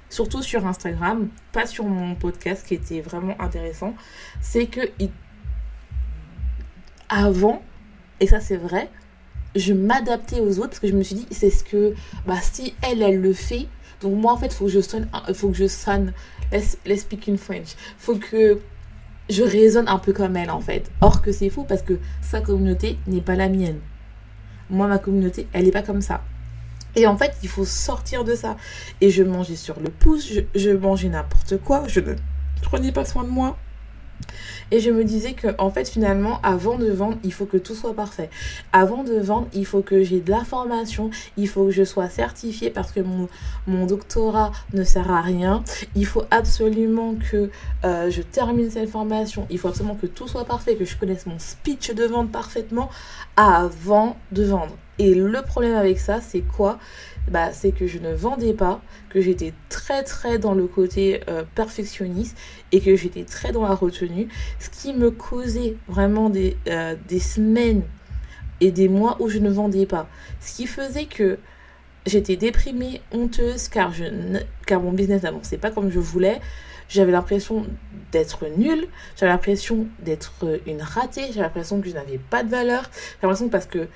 surtout 0.09 0.41
sur 0.41 0.65
Instagram, 0.65 1.29
pas 1.51 1.65
sur 1.65 1.85
mon 1.85 2.15
podcast 2.15 2.65
qui 2.65 2.75
était 2.75 3.01
vraiment 3.01 3.39
intéressant, 3.39 3.95
c'est 4.41 4.67
que 4.67 4.81
avant, 7.09 7.61
et 8.19 8.27
ça 8.27 8.39
c'est 8.39 8.57
vrai, 8.57 8.89
je 9.55 9.73
m'adaptais 9.73 10.39
aux 10.39 10.59
autres 10.59 10.69
parce 10.69 10.79
que 10.79 10.87
je 10.87 10.93
me 10.93 11.03
suis 11.03 11.15
dit, 11.15 11.27
c'est 11.31 11.49
ce 11.49 11.63
que, 11.63 11.93
bah, 12.25 12.39
si 12.41 12.73
elle, 12.81 13.01
elle 13.01 13.21
le 13.21 13.33
fait, 13.33 13.67
donc 14.01 14.15
moi 14.15 14.33
en 14.33 14.37
fait, 14.37 14.53
faut 14.53 14.65
que 14.65 14.71
je 14.71 14.79
sonne, 14.79 15.09
faut 15.33 15.49
que 15.49 15.57
je 15.57 15.67
sonne, 15.67 16.13
let's, 16.51 16.77
let's 16.85 17.01
speak 17.01 17.27
in 17.27 17.37
French, 17.37 17.75
faut 17.97 18.15
que 18.15 18.59
je 19.29 19.43
raisonne 19.43 19.87
un 19.87 19.99
peu 19.99 20.13
comme 20.13 20.35
elle 20.35 20.51
en 20.51 20.61
fait. 20.61 20.91
Or 21.01 21.21
que 21.21 21.31
c'est 21.31 21.49
faux 21.49 21.63
parce 21.63 21.81
que 21.81 21.99
sa 22.21 22.41
communauté 22.41 22.97
n'est 23.07 23.21
pas 23.21 23.35
la 23.35 23.49
mienne. 23.49 23.79
Moi, 24.69 24.87
ma 24.87 24.99
communauté, 24.99 25.47
elle 25.53 25.65
n'est 25.65 25.71
pas 25.71 25.81
comme 25.81 26.01
ça. 26.01 26.21
Et 26.95 27.07
en 27.07 27.17
fait, 27.17 27.35
il 27.43 27.49
faut 27.49 27.65
sortir 27.65 28.23
de 28.23 28.35
ça. 28.35 28.57
Et 28.99 29.09
je 29.09 29.23
mangeais 29.23 29.55
sur 29.55 29.79
le 29.79 29.89
pouce, 29.89 30.31
je, 30.33 30.41
je 30.55 30.69
mangeais 30.71 31.09
n'importe 31.09 31.57
quoi, 31.57 31.83
je 31.87 31.99
ne 31.99 32.15
prenais 32.61 32.91
pas 32.91 33.05
soin 33.05 33.23
de 33.23 33.29
moi. 33.29 33.57
Et 34.71 34.79
je 34.79 34.89
me 34.89 35.03
disais 35.03 35.33
que, 35.33 35.47
en 35.57 35.69
fait, 35.69 35.89
finalement, 35.89 36.39
avant 36.43 36.77
de 36.77 36.89
vendre, 36.91 37.17
il 37.23 37.33
faut 37.33 37.45
que 37.45 37.57
tout 37.57 37.75
soit 37.75 37.93
parfait. 37.93 38.29
Avant 38.73 39.03
de 39.03 39.13
vendre, 39.19 39.47
il 39.53 39.65
faut 39.65 39.81
que 39.81 40.03
j'ai 40.03 40.21
de 40.21 40.31
la 40.31 40.43
formation, 40.43 41.09
il 41.37 41.47
faut 41.47 41.65
que 41.65 41.71
je 41.71 41.83
sois 41.83 42.09
certifiée 42.09 42.69
parce 42.69 42.91
que 42.91 43.01
mon, 43.01 43.85
doctorat 43.85 44.51
ne 44.73 44.83
sert 44.83 45.11
à 45.11 45.21
rien. 45.21 45.63
Il 45.95 46.05
faut 46.05 46.23
absolument 46.31 47.15
que 47.15 47.49
euh, 47.83 48.09
je 48.09 48.21
termine 48.21 48.69
cette 48.69 48.89
formation. 48.89 49.47
Il 49.49 49.57
faut 49.57 49.67
absolument 49.67 49.95
que 49.95 50.07
tout 50.07 50.27
soit 50.27 50.45
parfait, 50.45 50.75
que 50.75 50.85
je 50.85 50.95
connaisse 50.95 51.25
mon 51.25 51.39
speech 51.39 51.91
de 51.91 52.05
vente 52.05 52.31
parfaitement 52.31 52.89
avant 53.35 54.17
de 54.31 54.43
vendre. 54.43 54.77
Et 54.99 55.15
le 55.15 55.41
problème 55.41 55.75
avec 55.75 55.99
ça, 55.99 56.21
c'est 56.21 56.41
quoi? 56.41 56.77
Bah, 57.29 57.51
c'est 57.53 57.71
que 57.71 57.87
je 57.87 57.99
ne 57.99 58.13
vendais 58.13 58.53
pas, 58.53 58.81
que 59.09 59.21
j'étais 59.21 59.53
très 59.69 60.03
très 60.03 60.39
dans 60.39 60.53
le 60.53 60.67
côté 60.67 61.21
euh, 61.29 61.43
perfectionniste 61.55 62.37
et 62.71 62.81
que 62.81 62.95
j'étais 62.95 63.23
très 63.23 63.51
dans 63.51 63.63
la 63.63 63.75
retenue, 63.75 64.27
ce 64.59 64.69
qui 64.69 64.93
me 64.93 65.11
causait 65.11 65.75
vraiment 65.87 66.29
des, 66.29 66.57
euh, 66.67 66.95
des 67.07 67.19
semaines 67.19 67.83
et 68.59 68.71
des 68.71 68.89
mois 68.89 69.17
où 69.19 69.29
je 69.29 69.39
ne 69.39 69.49
vendais 69.49 69.85
pas. 69.85 70.07
Ce 70.39 70.55
qui 70.55 70.67
faisait 70.67 71.05
que 71.05 71.37
j'étais 72.05 72.35
déprimée, 72.35 73.01
honteuse, 73.11 73.67
car, 73.69 73.93
je 73.93 74.05
car 74.65 74.81
mon 74.81 74.91
business 74.91 75.23
n'avançait 75.23 75.57
pas 75.57 75.71
comme 75.71 75.91
je 75.91 75.99
voulais. 75.99 76.39
j'avais 76.89 77.11
l'impression 77.11 77.65
d'être 78.11 78.45
nulle, 78.57 78.87
j'avais 79.15 79.31
l'impression 79.31 79.87
d'être 79.99 80.59
une 80.67 80.81
ratée, 80.81 81.27
j'avais 81.27 81.41
l'impression 81.41 81.79
que 81.79 81.87
je 81.87 81.93
n'avais 81.93 82.17
pas 82.17 82.43
de 82.43 82.49
valeur, 82.49 82.83
j'avais 82.83 83.17
l'impression 83.23 83.49
parce 83.49 83.65
que 83.65 83.87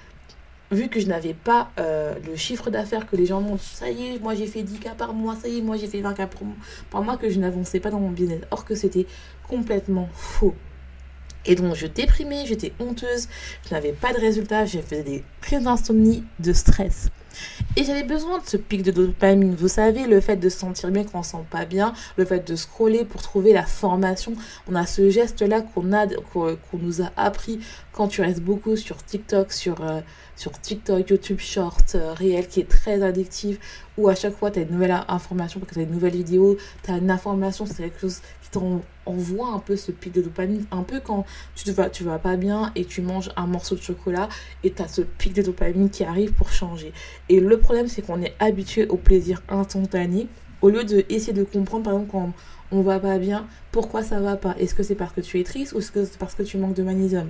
vu 0.71 0.89
que 0.89 0.99
je 0.99 1.07
n'avais 1.07 1.33
pas 1.33 1.71
euh, 1.79 2.15
le 2.25 2.35
chiffre 2.35 2.69
d'affaires 2.69 3.07
que 3.07 3.15
les 3.15 3.25
gens 3.25 3.41
montrent, 3.41 3.63
ça 3.63 3.89
y 3.89 4.15
est, 4.15 4.19
moi 4.19 4.35
j'ai 4.35 4.47
fait 4.47 4.63
10 4.63 4.79
cas 4.79 4.95
par 4.95 5.13
mois, 5.13 5.35
ça 5.35 5.47
y 5.47 5.59
est, 5.59 5.61
moi 5.61 5.77
j'ai 5.77 5.87
fait 5.87 6.01
20 6.01 6.13
cas 6.13 6.27
par 6.89 7.03
mois, 7.03 7.17
que 7.17 7.29
je 7.29 7.39
n'avançais 7.39 7.79
pas 7.79 7.91
dans 7.91 7.99
mon 7.99 8.11
business. 8.11 8.41
Or 8.51 8.65
que 8.65 8.75
c'était 8.75 9.05
complètement 9.47 10.09
faux. 10.13 10.55
Et 11.45 11.55
donc 11.55 11.75
je 11.75 11.85
déprimais, 11.85 12.45
j'étais 12.45 12.73
honteuse, 12.79 13.27
je 13.67 13.73
n'avais 13.73 13.93
pas 13.93 14.13
de 14.13 14.19
résultats, 14.19 14.65
j'ai 14.65 14.81
fait 14.81 15.03
des 15.03 15.23
crises 15.41 15.63
d'insomnie, 15.63 16.23
de 16.39 16.53
stress. 16.53 17.09
Et 17.77 17.83
j'avais 17.83 18.03
besoin 18.03 18.39
de 18.39 18.45
ce 18.45 18.57
pic 18.57 18.83
de 18.83 18.91
dopamine. 18.91 19.55
Vous 19.55 19.67
savez, 19.67 20.07
le 20.07 20.21
fait 20.21 20.37
de 20.37 20.49
se 20.49 20.59
sentir 20.59 20.91
bien 20.91 21.03
quand 21.03 21.19
on 21.19 21.23
sent 21.23 21.45
pas 21.49 21.65
bien, 21.65 21.93
le 22.17 22.25
fait 22.25 22.47
de 22.47 22.55
scroller 22.55 23.05
pour 23.05 23.21
trouver 23.21 23.53
la 23.53 23.63
formation. 23.63 24.33
On 24.67 24.75
a 24.75 24.85
ce 24.85 25.09
geste-là 25.09 25.61
qu'on 25.61 25.83
nous 25.83 27.01
a 27.01 27.11
appris 27.17 27.59
quand 27.95 28.07
tu 28.09 28.21
restes 28.21 28.41
beaucoup 28.41 28.75
sur 28.75 28.97
TikTok, 29.03 29.53
sur, 29.53 29.81
euh, 29.81 30.01
TikTok, 30.61 31.09
YouTube 31.09 31.39
Short, 31.39 31.95
euh, 31.95 32.13
réel, 32.13 32.47
qui 32.47 32.59
est 32.59 32.69
très 32.69 33.01
addictif, 33.01 33.57
où 33.97 34.09
à 34.09 34.15
chaque 34.15 34.35
fois 34.35 34.51
tu 34.51 34.59
as 34.59 34.63
une 34.63 34.71
nouvelle 34.71 35.03
information, 35.07 35.59
parce 35.59 35.69
que 35.69 35.75
tu 35.75 35.79
as 35.79 35.83
une 35.83 35.91
nouvelle 35.91 36.15
vidéo, 36.15 36.57
tu 36.83 36.91
as 36.91 36.97
une 36.97 37.09
information, 37.09 37.65
c'est 37.65 37.83
quelque 37.83 38.01
chose 38.01 38.19
on 38.55 39.13
voit 39.13 39.49
un 39.49 39.59
peu 39.59 39.75
ce 39.75 39.91
pic 39.91 40.13
de 40.13 40.21
dopamine, 40.21 40.65
un 40.71 40.83
peu 40.83 40.99
quand 40.99 41.25
tu 41.55 41.71
vas, 41.71 41.89
tu 41.89 42.03
vas 42.03 42.19
pas 42.19 42.35
bien 42.35 42.71
et 42.75 42.85
tu 42.85 43.01
manges 43.01 43.31
un 43.35 43.47
morceau 43.47 43.75
de 43.75 43.81
chocolat 43.81 44.29
et 44.63 44.71
tu 44.71 44.81
as 44.81 44.87
ce 44.87 45.01
pic 45.01 45.33
de 45.33 45.41
dopamine 45.41 45.89
qui 45.89 46.03
arrive 46.03 46.33
pour 46.33 46.51
changer. 46.51 46.93
Et 47.29 47.39
le 47.39 47.59
problème, 47.59 47.87
c'est 47.87 48.01
qu'on 48.01 48.21
est 48.21 48.35
habitué 48.39 48.87
au 48.87 48.97
plaisir 48.97 49.41
instantané 49.49 50.27
au 50.61 50.69
lieu 50.69 50.83
de 50.83 51.05
essayer 51.09 51.33
de 51.33 51.43
comprendre, 51.43 51.83
par 51.83 51.93
exemple, 51.93 52.11
quand 52.11 52.33
on 52.71 52.81
va 52.81 52.99
pas 52.99 53.19
bien, 53.19 53.45
pourquoi 53.71 54.01
ça 54.01 54.19
va 54.19 54.35
pas? 54.35 54.55
Est-ce 54.57 54.73
que 54.73 54.81
c'est 54.81 54.95
parce 54.95 55.13
que 55.13 55.21
tu 55.21 55.39
es 55.39 55.43
triste 55.43 55.73
ou 55.73 55.77
est-ce 55.77 55.91
que 55.91 56.03
c'est 56.05 56.17
parce 56.17 56.33
que 56.33 56.43
tu 56.43 56.57
manques 56.57 56.73
de 56.73 56.81
magnésium? 56.81 57.29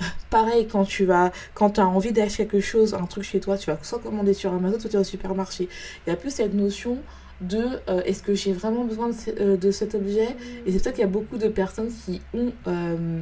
Pareil, 0.30 0.68
quand 0.70 0.84
tu 0.84 1.06
vas, 1.06 1.32
quand 1.54 1.78
as 1.78 1.86
envie 1.86 2.12
d'acheter 2.12 2.46
quelque 2.46 2.60
chose, 2.60 2.94
un 2.94 3.06
truc 3.06 3.24
chez 3.24 3.40
toi, 3.40 3.56
tu 3.56 3.70
vas 3.70 3.78
soit 3.82 4.00
commander 4.00 4.34
sur 4.34 4.52
Amazon, 4.52 4.78
soit 4.78 4.90
tu 4.90 4.96
vas 4.96 5.00
au 5.00 5.04
supermarché. 5.04 5.68
Il 6.06 6.10
y 6.10 6.12
a 6.12 6.16
plus 6.16 6.30
cette 6.30 6.52
notion 6.52 6.98
de 7.40 7.80
euh, 7.88 8.02
est-ce 8.04 8.22
que 8.22 8.34
j'ai 8.34 8.52
vraiment 8.52 8.84
besoin 8.84 9.08
de, 9.08 9.14
euh, 9.40 9.56
de 9.56 9.70
cet 9.70 9.94
objet 9.94 10.36
et 10.66 10.72
c'est 10.72 10.82
peut-être 10.82 10.96
qu'il 10.96 11.04
y 11.04 11.08
a 11.08 11.10
beaucoup 11.10 11.38
de 11.38 11.48
personnes 11.48 11.90
qui 11.90 12.20
ont 12.34 12.52
euh, 12.66 13.20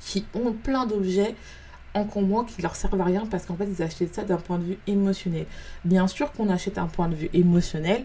qui 0.00 0.24
ont 0.34 0.52
plein 0.52 0.86
d'objets 0.86 1.34
en 1.94 2.04
commun 2.04 2.44
qui 2.44 2.62
leur 2.62 2.74
servent 2.74 3.00
à 3.00 3.04
rien 3.04 3.26
parce 3.26 3.44
qu'en 3.44 3.56
fait 3.56 3.66
ils 3.66 3.82
achètent 3.82 4.14
ça 4.14 4.24
d'un 4.24 4.38
point 4.38 4.58
de 4.58 4.64
vue 4.64 4.78
émotionnel. 4.86 5.44
Bien 5.84 6.06
sûr 6.06 6.32
qu'on 6.32 6.48
achète 6.48 6.78
un 6.78 6.86
point 6.86 7.08
de 7.08 7.14
vue 7.14 7.28
émotionnel 7.34 8.04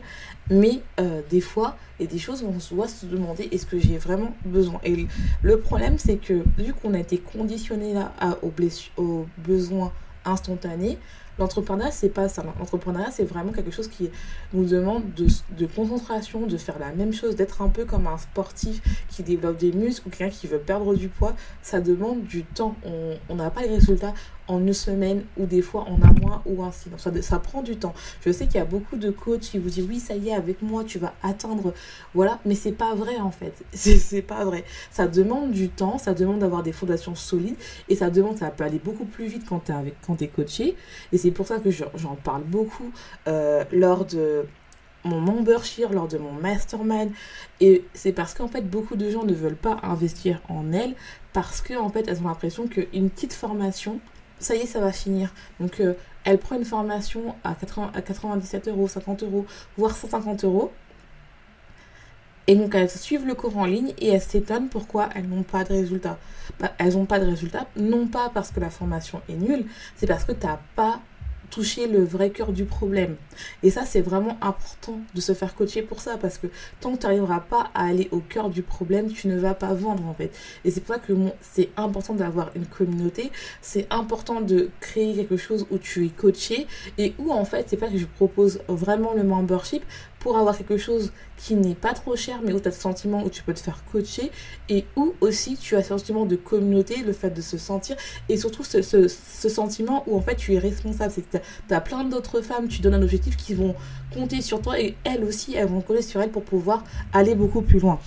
mais 0.49 0.81
des 1.29 1.39
fois 1.39 1.77
il 1.97 2.05
y 2.05 2.09
a 2.09 2.11
des 2.11 2.19
choses 2.19 2.43
où 2.43 2.47
on 2.47 2.75
doit 2.75 2.89
se 2.89 3.05
demander 3.05 3.47
est-ce 3.51 3.65
que 3.65 3.79
j'ai 3.79 3.97
vraiment 3.97 4.35
besoin? 4.45 4.81
Et 4.83 5.07
le 5.41 5.59
problème 5.59 5.97
c'est 5.97 6.17
que 6.17 6.43
vu 6.57 6.73
qu'on 6.73 6.93
a 6.95 6.99
été 6.99 7.17
conditionné 7.17 7.93
là 7.93 8.11
à, 8.19 8.37
aux, 8.43 8.53
aux 8.97 9.25
besoins 9.37 9.93
instantanés 10.25 10.97
L'entrepreneuriat, 11.39 11.91
c'est 11.91 12.09
pas 12.09 12.29
ça. 12.29 12.43
L'entrepreneuriat, 12.59 13.11
c'est 13.11 13.23
vraiment 13.23 13.51
quelque 13.51 13.71
chose 13.71 13.87
qui 13.87 14.09
nous 14.53 14.65
demande 14.65 15.03
de, 15.15 15.65
concentration, 15.65 16.47
de 16.47 16.57
faire 16.57 16.79
la 16.79 16.91
même 16.91 17.13
chose, 17.13 17.35
d'être 17.35 17.61
un 17.61 17.69
peu 17.69 17.85
comme 17.85 18.07
un 18.07 18.17
sportif 18.17 18.81
qui 19.09 19.23
développe 19.23 19.57
des 19.57 19.71
muscles 19.71 20.07
ou 20.07 20.11
quelqu'un 20.11 20.35
qui 20.35 20.47
veut 20.47 20.59
perdre 20.59 20.95
du 20.95 21.09
poids. 21.09 21.35
Ça 21.61 21.79
demande 21.79 22.23
du 22.23 22.43
temps. 22.43 22.75
On 23.29 23.35
n'a 23.35 23.49
pas 23.49 23.61
les 23.61 23.69
résultats 23.69 24.13
en 24.47 24.59
une 24.59 24.73
semaine 24.73 25.23
ou 25.37 25.45
des 25.45 25.61
fois 25.61 25.81
en 25.81 26.01
un 26.01 26.13
mois 26.21 26.41
ou 26.45 26.63
ainsi. 26.63 26.89
Donc 26.89 26.99
ça, 26.99 27.39
prend 27.39 27.61
du 27.61 27.77
temps. 27.77 27.93
Je 28.25 28.31
sais 28.31 28.45
qu'il 28.45 28.55
y 28.55 28.61
a 28.61 28.65
beaucoup 28.65 28.95
de 28.95 29.09
coachs 29.09 29.41
qui 29.41 29.57
vous 29.57 29.69
disent 29.69 29.85
oui, 29.87 29.99
ça 29.99 30.15
y 30.15 30.29
est, 30.29 30.33
avec 30.33 30.61
moi, 30.61 30.83
tu 30.83 30.99
vas 30.99 31.13
atteindre. 31.23 31.73
Voilà, 32.13 32.39
mais 32.45 32.55
c'est 32.55 32.71
pas 32.71 32.95
vrai 32.95 33.17
en 33.17 33.31
fait. 33.31 33.53
C'est 33.73 34.21
pas 34.21 34.45
vrai. 34.45 34.63
Ça 34.91 35.07
demande 35.07 35.51
du 35.51 35.69
temps, 35.69 35.97
ça 35.97 36.13
demande 36.13 36.39
d'avoir 36.39 36.63
des 36.63 36.71
fondations 36.71 37.15
solides 37.15 37.55
et 37.89 37.95
ça 37.95 38.09
demande, 38.09 38.37
ça 38.37 38.49
peut 38.49 38.63
aller 38.63 38.79
beaucoup 38.79 39.05
plus 39.05 39.27
vite 39.27 39.43
quand 39.47 39.65
tu 39.65 39.71
es, 39.71 39.93
quand 40.05 40.21
es 40.21 40.27
coaché. 40.27 40.75
Et 41.11 41.17
c'est 41.17 41.31
pour 41.31 41.47
ça 41.47 41.59
que 41.59 41.69
j'en 41.71 42.15
parle 42.15 42.43
beaucoup 42.43 42.91
euh, 43.27 43.63
lors 43.71 44.05
de 44.05 44.45
mon 45.03 45.21
membership, 45.21 45.91
lors 45.91 46.07
de 46.07 46.17
mon 46.17 46.31
mastermind. 46.31 47.11
Et 47.59 47.85
c'est 47.93 48.11
parce 48.11 48.33
qu'en 48.33 48.47
fait, 48.47 48.61
beaucoup 48.61 48.95
de 48.95 49.09
gens 49.09 49.23
ne 49.23 49.33
veulent 49.33 49.55
pas 49.55 49.77
investir 49.83 50.41
en 50.49 50.71
elles 50.71 50.95
parce 51.33 51.61
qu'en 51.61 51.85
en 51.85 51.89
fait, 51.89 52.07
elles 52.07 52.19
ont 52.21 52.27
l'impression 52.27 52.67
qu'une 52.67 53.09
petite 53.09 53.33
formation, 53.33 53.99
ça 54.39 54.55
y 54.55 54.59
est, 54.59 54.65
ça 54.65 54.79
va 54.79 54.91
finir. 54.91 55.33
Donc, 55.59 55.79
euh, 55.79 55.93
elle 56.23 56.37
prend 56.37 56.55
une 56.55 56.65
formation 56.65 57.35
à, 57.43 57.55
80, 57.55 57.91
à 57.93 58.01
97 58.01 58.67
euros, 58.67 58.87
50 58.87 59.23
euros, 59.23 59.45
voire 59.77 59.95
150 59.95 60.43
euros. 60.43 60.71
Et 62.47 62.55
donc, 62.55 62.75
elles 62.75 62.89
suivent 62.89 63.25
le 63.25 63.35
cours 63.35 63.57
en 63.57 63.65
ligne 63.65 63.93
et 63.97 64.09
elles 64.09 64.21
s'étonnent 64.21 64.69
pourquoi 64.69 65.09
elles 65.15 65.27
n'ont 65.27 65.43
pas 65.43 65.63
de 65.63 65.73
résultats. 65.73 66.17
Bah, 66.59 66.71
elles 66.77 66.93
n'ont 66.93 67.05
pas 67.05 67.19
de 67.19 67.25
résultats, 67.25 67.67
non 67.75 68.07
pas 68.07 68.29
parce 68.33 68.51
que 68.51 68.59
la 68.59 68.69
formation 68.69 69.21
est 69.27 69.35
nulle, 69.35 69.65
c'est 69.97 70.07
parce 70.07 70.23
que 70.23 70.31
tu 70.31 70.45
n'as 70.45 70.59
pas 70.75 71.01
toucher 71.49 71.87
le 71.87 72.03
vrai 72.03 72.29
cœur 72.29 72.51
du 72.51 72.65
problème. 72.65 73.15
Et 73.63 73.69
ça, 73.69 73.85
c'est 73.85 74.01
vraiment 74.01 74.37
important 74.41 74.99
de 75.13 75.21
se 75.21 75.33
faire 75.33 75.55
coacher 75.55 75.81
pour 75.81 76.01
ça, 76.01 76.17
parce 76.17 76.37
que 76.37 76.47
tant 76.81 76.93
que 76.93 76.97
tu 76.97 77.05
n'arriveras 77.05 77.39
pas 77.39 77.71
à 77.73 77.85
aller 77.85 78.09
au 78.11 78.19
cœur 78.19 78.49
du 78.49 78.61
problème, 78.61 79.11
tu 79.11 79.27
ne 79.27 79.37
vas 79.37 79.53
pas 79.53 79.73
vendre 79.73 80.05
en 80.05 80.13
fait. 80.13 80.31
Et 80.65 80.71
c'est 80.71 80.81
pour 80.81 80.95
ça 80.95 81.01
que 81.01 81.13
c'est 81.41 81.69
important 81.77 82.13
d'avoir 82.13 82.51
une 82.55 82.65
communauté, 82.65 83.31
c'est 83.61 83.87
important 83.91 84.41
de 84.41 84.69
créer 84.79 85.15
quelque 85.15 85.37
chose 85.37 85.65
où 85.71 85.77
tu 85.77 86.05
es 86.05 86.09
coaché 86.09 86.67
et 86.97 87.13
où 87.17 87.31
en 87.31 87.45
fait, 87.45 87.67
c'est 87.69 87.77
pas 87.77 87.87
que 87.87 87.97
je 87.97 88.05
propose 88.05 88.59
vraiment 88.67 89.13
le 89.13 89.23
membership 89.23 89.83
pour 90.19 90.37
avoir 90.37 90.57
quelque 90.57 90.77
chose 90.77 91.11
qui 91.37 91.55
n'est 91.55 91.75
pas 91.75 91.93
trop 91.93 92.15
cher, 92.15 92.39
mais 92.43 92.53
où 92.53 92.59
tu 92.59 92.67
as 92.67 92.71
ce 92.71 92.81
sentiment 92.81 93.23
où 93.23 93.29
tu 93.29 93.43
peux 93.43 93.53
te 93.53 93.59
faire 93.59 93.83
coacher 93.91 94.31
et 94.69 94.85
où 94.95 95.13
aussi 95.21 95.55
tu 95.55 95.75
as 95.75 95.83
ce 95.83 95.89
sentiment 95.89 96.25
de 96.25 96.35
communauté, 96.35 97.03
le 97.03 97.13
fait 97.13 97.29
de 97.29 97.41
se 97.41 97.57
sentir 97.57 97.95
et 98.29 98.37
surtout 98.37 98.63
ce, 98.63 99.07
sentiment 99.07 100.03
où 100.07 100.17
en 100.17 100.21
fait 100.21 100.35
tu 100.35 100.53
es 100.53 100.59
responsable. 100.59 101.13
C'est 101.13 101.21
que 101.21 101.37
tu 101.67 101.73
as, 101.73 101.81
plein 101.81 102.03
d'autres 102.03 102.41
femmes, 102.41 102.67
tu 102.67 102.81
donnes 102.81 102.95
un 102.95 103.03
objectif 103.03 103.37
qui 103.37 103.53
vont 103.53 103.75
compter 104.13 104.41
sur 104.41 104.61
toi 104.61 104.79
et 104.79 104.95
elles 105.03 105.23
aussi, 105.23 105.55
elles 105.55 105.67
vont 105.67 105.81
coller 105.81 106.01
sur 106.01 106.21
elles 106.21 106.31
pour 106.31 106.43
pouvoir 106.43 106.83
aller 107.13 107.35
beaucoup 107.35 107.61
plus 107.61 107.79
loin 107.79 107.99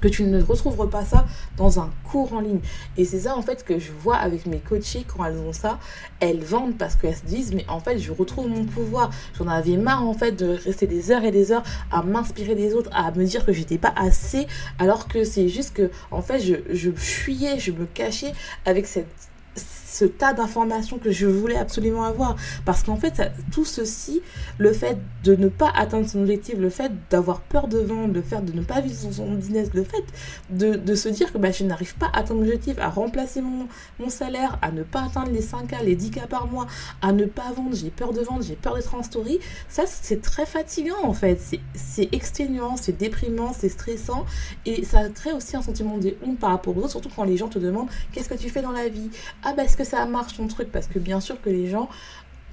que 0.00 0.08
tu 0.08 0.24
ne 0.24 0.42
retrouveras 0.42 0.86
pas 0.86 1.04
ça 1.04 1.26
dans 1.56 1.80
un 1.80 1.90
cours 2.10 2.32
en 2.32 2.40
ligne. 2.40 2.60
Et 2.96 3.04
c'est 3.04 3.20
ça 3.20 3.36
en 3.36 3.42
fait 3.42 3.64
que 3.64 3.78
je 3.78 3.92
vois 3.92 4.16
avec 4.16 4.46
mes 4.46 4.58
coachés 4.58 5.04
quand 5.06 5.24
elles 5.24 5.38
ont 5.38 5.52
ça, 5.52 5.78
elles 6.20 6.42
vendent 6.42 6.76
parce 6.76 6.96
qu'elles 6.96 7.16
se 7.16 7.24
disent 7.24 7.54
mais 7.54 7.64
en 7.68 7.80
fait 7.80 7.98
je 7.98 8.12
retrouve 8.12 8.48
mon 8.48 8.64
pouvoir. 8.64 9.10
J'en 9.38 9.48
avais 9.48 9.76
marre 9.76 10.06
en 10.06 10.14
fait 10.14 10.32
de 10.32 10.58
rester 10.64 10.86
des 10.86 11.10
heures 11.10 11.24
et 11.24 11.30
des 11.30 11.52
heures 11.52 11.64
à 11.90 12.02
m'inspirer 12.02 12.54
des 12.54 12.74
autres, 12.74 12.90
à 12.92 13.10
me 13.12 13.24
dire 13.24 13.44
que 13.44 13.52
j'étais 13.52 13.78
pas 13.78 13.92
assez, 13.96 14.46
alors 14.78 15.08
que 15.08 15.24
c'est 15.24 15.48
juste 15.48 15.74
que 15.74 15.90
en 16.10 16.22
fait 16.22 16.40
je, 16.40 16.54
je 16.72 16.90
fuyais, 16.90 17.58
je 17.58 17.72
me 17.72 17.86
cachais 17.86 18.32
avec 18.64 18.86
cette 18.86 19.29
ce 20.00 20.06
tas 20.06 20.32
d'informations 20.32 20.98
que 20.98 21.10
je 21.10 21.26
voulais 21.26 21.56
absolument 21.56 22.04
avoir. 22.04 22.36
Parce 22.64 22.82
qu'en 22.82 22.96
fait, 22.96 23.20
tout 23.52 23.66
ceci, 23.66 24.22
le 24.58 24.72
fait 24.72 24.98
de 25.24 25.36
ne 25.36 25.48
pas 25.48 25.70
atteindre 25.74 26.08
son 26.08 26.20
objectif, 26.20 26.56
le 26.58 26.70
fait 26.70 26.90
d'avoir 27.10 27.40
peur 27.40 27.68
de 27.68 27.78
vendre, 27.78 28.14
le 28.14 28.22
fait 28.22 28.42
de 28.42 28.52
ne 28.52 28.62
pas 28.62 28.80
vivre 28.80 29.12
son 29.12 29.34
business, 29.34 29.68
le 29.74 29.84
fait 29.84 30.04
de, 30.48 30.74
de 30.76 30.94
se 30.94 31.08
dire 31.10 31.32
que 31.32 31.38
bah, 31.38 31.50
je 31.50 31.64
n'arrive 31.64 31.94
pas 31.96 32.06
à 32.06 32.20
atteindre 32.20 32.40
mon 32.40 32.46
objectif, 32.46 32.78
à 32.78 32.88
remplacer 32.88 33.42
mon, 33.42 33.68
mon 33.98 34.08
salaire, 34.08 34.58
à 34.62 34.70
ne 34.70 34.82
pas 34.82 35.02
atteindre 35.04 35.30
les 35.30 35.42
5K, 35.42 35.84
les 35.84 35.96
10K 35.96 36.26
par 36.26 36.46
mois, 36.46 36.66
à 37.02 37.12
ne 37.12 37.26
pas 37.26 37.52
vendre, 37.54 37.74
j'ai 37.74 37.90
peur 37.90 38.14
de 38.14 38.22
vendre, 38.22 38.42
j'ai 38.42 38.56
peur 38.56 38.74
d'être 38.74 38.94
en 38.94 39.02
story, 39.02 39.38
ça 39.68 39.82
c'est 39.86 40.22
très 40.22 40.46
fatigant 40.46 41.02
en 41.02 41.12
fait. 41.12 41.38
C'est 41.74 42.08
exténuant, 42.12 42.76
c'est 42.76 42.96
déprimant, 42.96 43.52
c'est 43.52 43.68
stressant 43.68 44.24
et 44.64 44.84
ça 44.84 45.08
crée 45.10 45.32
aussi 45.32 45.56
un 45.56 45.62
sentiment 45.62 45.98
de 45.98 46.14
honte 46.26 46.38
par 46.38 46.50
rapport 46.50 46.74
aux 46.76 46.80
autres, 46.80 46.90
surtout 46.90 47.10
quand 47.14 47.24
les 47.24 47.36
gens 47.36 47.48
te 47.48 47.58
demandent 47.58 47.88
qu'est-ce 48.12 48.28
que 48.28 48.34
tu 48.34 48.48
fais 48.48 48.62
dans 48.62 48.72
la 48.72 48.88
vie? 48.88 49.10
Ah 49.44 49.52
bah 49.54 49.64
est-ce 49.64 49.76
que 49.76 49.84
ça 49.90 50.06
marche 50.06 50.36
ton 50.36 50.46
truc 50.46 50.70
Parce 50.70 50.86
que 50.86 50.98
bien 50.98 51.20
sûr 51.20 51.40
que 51.40 51.50
les 51.50 51.68
gens, 51.68 51.88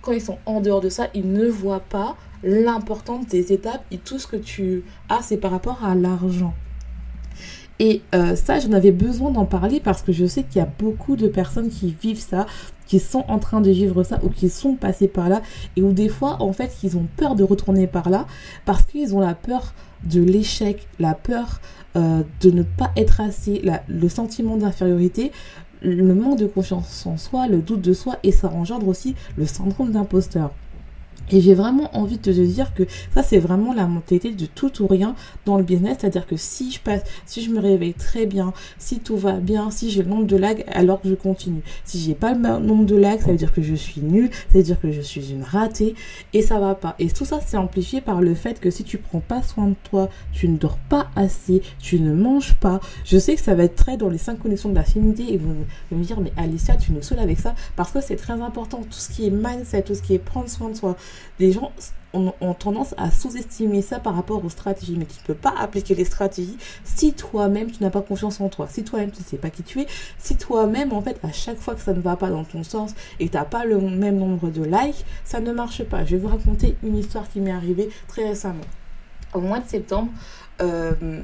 quand 0.02 0.12
ils 0.12 0.21
sont 0.21 0.39
en 0.45 0.62
dehors 0.62 0.82
de 0.82 0.89
ça, 0.89 1.08
ils 1.13 1.32
ne 1.32 1.47
voient 1.47 1.82
pas 1.82 2.15
l'importance 2.43 3.28
des 3.28 3.54
étapes 3.54 3.84
et 3.91 3.97
tout 3.97 4.19
ce 4.19 4.28
que 4.28 4.36
tu 4.36 4.84
as, 5.10 5.21
c'est 5.21 5.38
par 5.38 5.52
rapport 5.52 5.84
à 5.84 5.95
l'argent. 5.95 6.54
Et 7.80 8.02
euh, 8.15 8.36
ça, 8.36 8.60
j'en 8.60 8.71
avais 8.71 8.91
besoin 8.91 9.30
d'en 9.30 9.45
parler 9.45 9.80
parce 9.80 10.02
que 10.02 10.12
je 10.12 10.26
sais 10.26 10.43
qu'il 10.43 10.60
y 10.60 10.65
a 10.65 10.69
beaucoup 10.80 11.15
de 11.15 11.28
personnes 11.28 11.69
qui 11.69 11.95
vivent 12.02 12.19
ça, 12.19 12.47
qui 12.88 13.00
sont 13.00 13.23
en 13.28 13.38
train 13.38 13.62
de 13.62 13.69
vivre 13.69 14.04
ça 14.04 14.19
ou 14.23 14.30
qui 14.30 14.50
sont 14.50 14.73
passées 14.73 15.08
par 15.08 15.30
là 15.30 15.43
et 15.76 15.84
où 15.84 15.91
des 15.91 16.10
fois, 16.10 16.41
en 16.41 16.54
fait, 16.54 16.76
ils 16.82 16.97
ont 16.97 17.06
peur 17.17 17.36
de 17.36 17.43
retourner 17.43 17.86
par 17.86 18.10
là 18.10 18.26
parce 18.65 18.82
qu'ils 18.84 19.15
ont 19.15 19.19
la 19.19 19.36
peur 19.36 19.73
de 20.04 20.21
l'échec, 20.21 20.88
la 21.00 21.13
peur 21.13 21.60
euh, 21.95 22.23
de 22.41 22.52
ne 22.52 22.63
pas 22.63 22.91
être 22.95 23.21
assez, 23.21 23.62
le 23.88 24.10
sentiment 24.10 24.58
d'infériorité, 24.58 25.32
le 25.81 26.13
manque 26.13 26.39
de 26.39 26.47
confiance 26.47 27.05
en 27.05 27.17
soi, 27.17 27.47
le 27.47 27.59
doute 27.59 27.81
de 27.81 27.93
soi 27.93 28.17
et 28.23 28.31
ça 28.31 28.49
engendre 28.49 28.87
aussi 28.87 29.15
le 29.37 29.45
syndrome 29.45 29.91
d'imposteur. 29.91 30.51
Et 31.31 31.41
j'ai 31.41 31.53
vraiment 31.53 31.95
envie 31.97 32.17
de 32.17 32.21
te 32.21 32.29
dire 32.29 32.73
que 32.73 32.83
ça, 33.13 33.21
c'est 33.21 33.39
vraiment 33.39 33.73
la 33.73 33.85
mentalité 33.85 34.31
de 34.31 34.45
tout 34.45 34.81
ou 34.81 34.87
rien 34.87 35.15
dans 35.45 35.57
le 35.57 35.63
business. 35.63 35.97
C'est-à-dire 35.99 36.25
que 36.25 36.37
si 36.37 36.71
je 36.71 36.79
passe, 36.79 37.01
si 37.25 37.41
je 37.41 37.49
me 37.49 37.59
réveille 37.59 37.93
très 37.93 38.25
bien, 38.25 38.53
si 38.77 38.99
tout 38.99 39.17
va 39.17 39.33
bien, 39.33 39.69
si 39.69 39.89
j'ai 39.89 40.03
le 40.03 40.09
nombre 40.09 40.25
de 40.25 40.37
lags, 40.37 40.63
alors 40.71 41.01
je 41.03 41.15
continue. 41.15 41.61
Si 41.83 41.99
j'ai 41.99 42.15
pas 42.15 42.33
le 42.33 42.39
nombre 42.39 42.85
de 42.85 42.95
lags, 42.95 43.19
ça 43.19 43.31
veut 43.31 43.37
dire 43.37 43.53
que 43.53 43.61
je 43.61 43.75
suis 43.75 44.01
nulle, 44.01 44.29
ça 44.31 44.57
veut 44.57 44.63
dire 44.63 44.79
que 44.79 44.91
je 44.91 45.01
suis 45.01 45.31
une 45.31 45.43
ratée 45.43 45.95
et 46.33 46.41
ça 46.41 46.59
va 46.59 46.75
pas. 46.75 46.95
Et 46.99 47.09
tout 47.09 47.25
ça, 47.25 47.39
c'est 47.45 47.57
amplifié 47.57 47.99
par 47.99 48.21
le 48.21 48.33
fait 48.33 48.59
que 48.59 48.69
si 48.69 48.83
tu 48.83 48.97
prends 48.97 49.19
pas 49.19 49.43
soin 49.43 49.67
de 49.67 49.75
toi, 49.89 50.09
tu 50.31 50.47
ne 50.47 50.57
dors 50.57 50.77
pas 50.89 51.07
assez, 51.15 51.61
tu 51.79 51.99
ne 51.99 52.13
manges 52.13 52.55
pas. 52.55 52.79
Je 53.03 53.17
sais 53.17 53.35
que 53.35 53.41
ça 53.41 53.53
va 53.53 53.63
être 53.63 53.75
très 53.75 53.97
dans 53.97 54.09
les 54.09 54.17
cinq 54.17 54.39
connexions 54.39 54.69
de 54.69 54.75
la 54.75 54.83
féminité 54.83 55.33
et 55.33 55.37
vous, 55.37 55.53
vous 55.91 55.97
me 55.97 56.03
dire, 56.03 56.21
mais 56.21 56.31
Alicia, 56.37 56.75
tu 56.75 56.93
nous 56.93 57.01
saules 57.01 57.19
avec 57.19 57.39
ça 57.39 57.53
parce 57.75 57.91
que 57.91 57.99
c'est 58.01 58.15
très 58.15 58.33
important. 58.33 58.77
Tout 58.77 58.97
ce 58.97 59.09
qui 59.09 59.27
est 59.27 59.31
mindset, 59.31 59.83
tout 59.83 59.95
ce 59.95 60.01
qui 60.01 60.13
est 60.13 60.19
prendre 60.19 60.49
soin 60.49 60.69
de 60.69 60.75
soi 60.75 60.95
les 61.39 61.51
gens 61.51 61.71
ont, 62.13 62.53
tendance 62.53 62.95
à 62.97 63.12
sous-estimer 63.12 63.82
ça 63.82 63.99
par 63.99 64.15
rapport 64.15 64.43
aux 64.43 64.49
stratégies, 64.49 64.95
mais 64.97 65.06
tu 65.06 65.19
ne 65.21 65.27
peux 65.27 65.39
pas 65.39 65.53
appliquer 65.58 65.93
les 65.95 66.06
stratégies 66.06 66.58
si 66.84 67.13
toi-même 67.13 67.71
tu 67.71 67.84
n'as 67.84 67.89
pas 67.89 68.01
confiance 68.01 68.41
en 68.41 68.49
toi, 68.49 68.67
si 68.69 68.84
toi-même 68.84 69.12
tu 69.12 69.21
ne 69.21 69.25
sais 69.25 69.38
pas 69.38 69.49
qui 69.49 69.63
tu 69.63 69.82
es, 69.82 69.88
si 70.17 70.36
toi-même 70.36 70.93
en 70.93 71.01
fait 71.01 71.19
à 71.23 71.32
chaque 71.32 71.58
fois 71.58 71.75
que 71.75 71.82
ça 71.82 71.93
ne 71.93 71.99
va 71.99 72.15
pas 72.15 72.30
dans 72.30 72.43
ton 72.43 72.63
sens 72.63 72.95
et 73.19 73.30
tu 73.30 73.38
n'as 73.38 73.45
pas 73.45 73.65
le 73.65 73.80
même 73.80 74.17
nombre 74.17 74.49
de 74.49 74.63
likes, 74.63 75.06
ça 75.23 75.39
ne 75.39 75.51
marche 75.51 75.84
pas. 75.84 76.06
Je 76.06 76.15
vais 76.15 76.21
vous 76.21 76.30
raconter 76.30 76.75
une 76.84 76.97
histoire 76.97 77.30
qui 77.30 77.39
m'est 77.39 77.51
arrivée 77.51 77.89
très 78.08 78.27
récemment. 78.27 78.65
Au 79.34 79.41
mois 79.41 79.60
de 79.60 79.67
septembre, 79.67 80.12
euh, 80.62 81.21